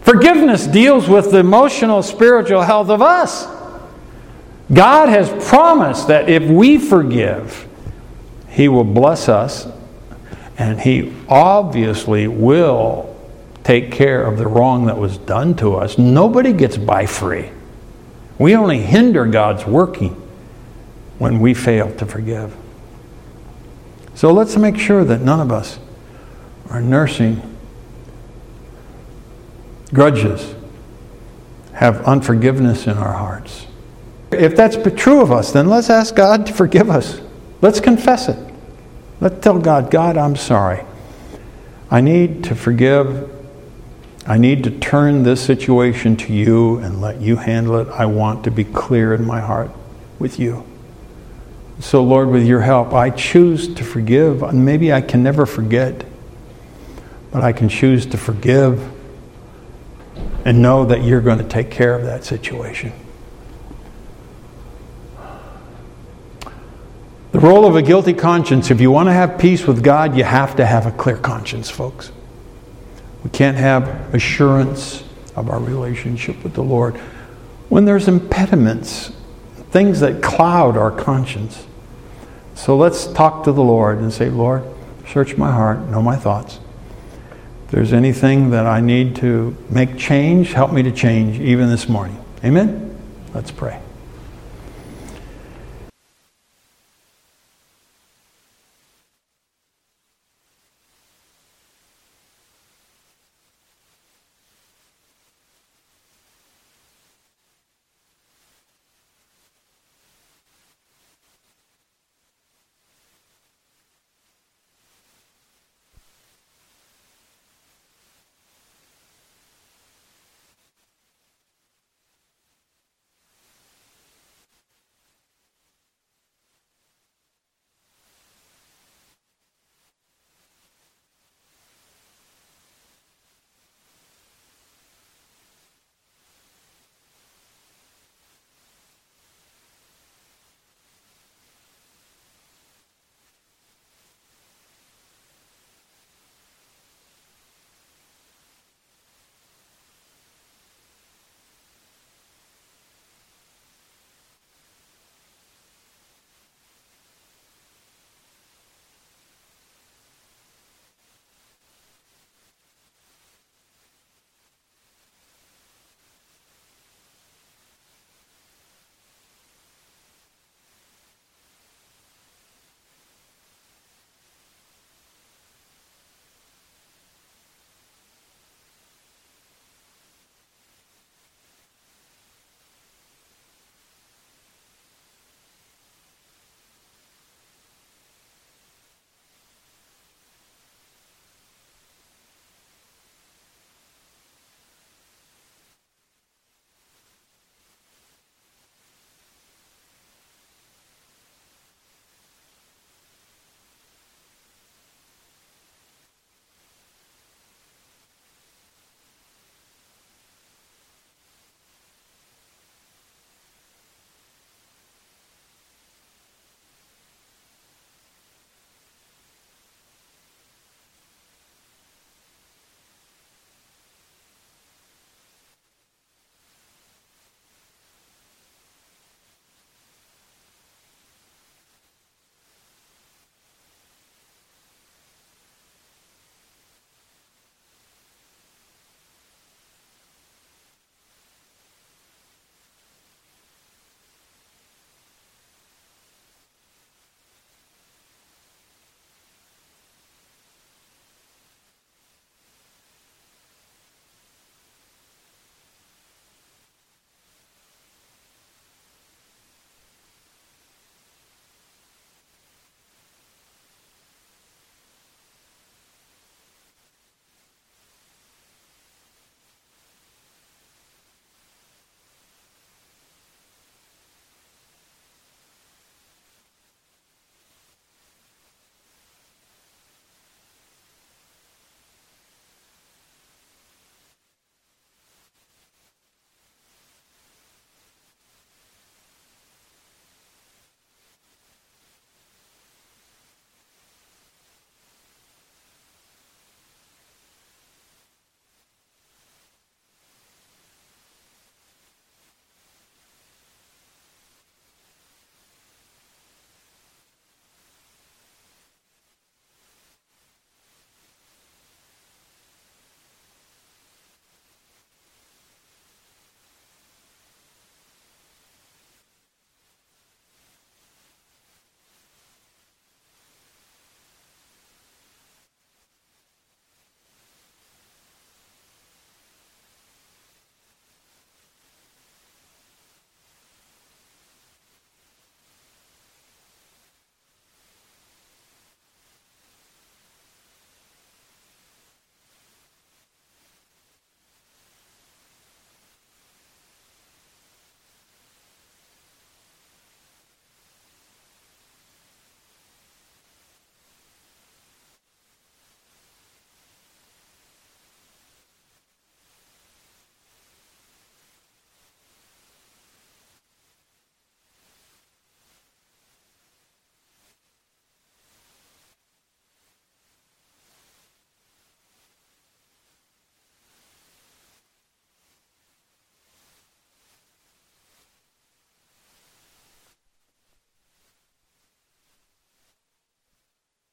Forgiveness 0.03 0.67
deals 0.67 1.09
with 1.09 1.33
the 1.33 1.39
emotional, 1.39 2.03
spiritual 2.03 2.63
health 2.63 2.89
of 2.89 3.03
us. 3.03 3.47
God 4.73 5.09
has 5.09 5.29
promised 5.49 6.09
that 6.09 6.29
if 6.31 6.45
we 6.49 6.79
forgive, 6.79 7.67
He 8.49 8.69
will 8.69 8.85
bless 8.85 9.29
us, 9.29 9.67
and 10.61 10.79
He 10.79 11.11
obviously 11.27 12.29
will 12.29 13.17
take 13.65 13.91
care 13.91 14.23
of 14.23 14.37
the 14.37 14.47
wrong 14.47 14.87
that 14.87 14.99
was 14.99 15.17
done 15.17 15.55
to 15.57 15.75
us. 15.77 15.97
Nobody 15.97 16.53
gets 16.53 16.77
by 16.77 17.07
free. 17.07 17.49
We 18.39 18.55
only 18.55 18.81
hinder 18.83 19.25
God's 19.25 19.65
working 19.65 20.11
when 21.19 21.41
we 21.41 21.55
fail 21.55 21.95
to 21.97 22.05
forgive. 22.05 22.55
So 24.15 24.35
let's 24.35 24.55
make 24.59 24.77
sure 24.77 25.03
that 25.03 25.23
none 25.23 25.41
of 25.41 25.51
us 25.51 25.79
are 26.69 26.83
nursing 26.83 27.41
grudges, 29.95 30.55
have 31.73 32.03
unforgiveness 32.03 32.87
in 32.87 32.99
our 32.99 33.15
hearts. 33.15 33.67
If 34.31 34.57
that's 34.57 34.77
true 35.01 35.23
of 35.23 35.33
us, 35.33 35.53
then 35.53 35.71
let's 35.71 35.89
ask 35.89 36.15
God 36.15 36.45
to 36.47 36.53
forgive 36.53 36.91
us. 36.91 37.19
Let's 37.63 37.81
confess 37.81 38.29
it. 38.29 38.50
Let's 39.21 39.43
tell 39.43 39.59
God, 39.59 39.91
God, 39.91 40.17
I'm 40.17 40.37
sorry. 40.37 40.85
I 41.91 42.01
need 42.01 42.45
to 42.45 42.55
forgive. 42.55 43.31
I 44.27 44.39
need 44.39 44.65
to 44.65 44.71
turn 44.71 45.25
this 45.25 45.45
situation 45.45 46.17
to 46.19 46.33
you 46.33 46.79
and 46.79 47.01
let 47.01 47.21
you 47.21 47.37
handle 47.37 47.77
it. 47.79 47.89
I 47.89 48.07
want 48.07 48.45
to 48.45 48.51
be 48.51 48.65
clear 48.65 49.13
in 49.13 49.27
my 49.27 49.41
heart 49.41 49.71
with 50.19 50.39
you. 50.39 50.65
So, 51.81 52.03
Lord, 52.03 52.29
with 52.29 52.47
your 52.47 52.61
help, 52.61 52.93
I 52.93 53.11
choose 53.11 53.75
to 53.75 53.85
forgive. 53.85 54.53
Maybe 54.53 54.93
I 54.93 55.01
can 55.01 55.23
never 55.23 55.47
forget, 55.47 56.05
but 57.31 57.43
I 57.43 57.53
can 57.53 57.69
choose 57.69 58.07
to 58.07 58.19
forgive 58.19 58.93
and 60.45 60.63
know 60.63 60.85
that 60.85 61.03
you're 61.03 61.21
going 61.21 61.39
to 61.39 61.49
take 61.49 61.71
care 61.71 61.95
of 61.95 62.05
that 62.05 62.25
situation. 62.25 62.93
The 67.41 67.47
role 67.47 67.65
of 67.65 67.75
a 67.75 67.81
guilty 67.81 68.13
conscience, 68.13 68.71
if 68.71 68.83
you 68.83 68.91
want 68.91 69.09
to 69.09 69.15
have 69.15 69.39
peace 69.39 69.67
with 69.67 69.83
God, 69.83 70.15
you 70.15 70.25
have 70.25 70.57
to 70.57 70.67
have 70.67 70.85
a 70.85 70.91
clear 70.91 71.17
conscience, 71.17 71.71
folks. 71.71 72.13
We 73.25 73.31
can't 73.31 73.57
have 73.57 74.15
assurance 74.15 75.03
of 75.37 75.49
our 75.49 75.59
relationship 75.59 76.45
with 76.45 76.53
the 76.53 76.63
Lord 76.63 76.97
when 77.71 77.87
there's 77.87 78.09
impediments, 78.09 79.11
things 79.71 80.01
that 80.01 80.23
cloud 80.23 80.77
our 80.77 80.91
conscience. 80.91 81.67
So 82.57 82.77
let's 82.77 83.07
talk 83.07 83.45
to 83.45 83.53
the 83.53 83.63
Lord 83.63 84.01
and 84.01 84.13
say, 84.13 84.29
Lord, 84.29 84.63
search 85.09 85.39
my 85.39 85.51
heart, 85.51 85.79
know 85.89 86.03
my 86.03 86.17
thoughts 86.17 86.61
If 87.65 87.71
there's 87.71 87.95
anything 87.95 88.51
that 88.51 88.67
I 88.67 88.83
need 88.83 89.17
to 89.17 89.57
make 89.71 89.97
change, 89.97 90.53
help 90.53 90.73
me 90.73 90.83
to 90.83 90.93
change 90.93 91.41
even 91.41 91.71
this 91.71 91.89
morning. 91.89 92.23
Amen? 92.45 92.99
Let's 93.33 93.51
pray. 93.51 93.81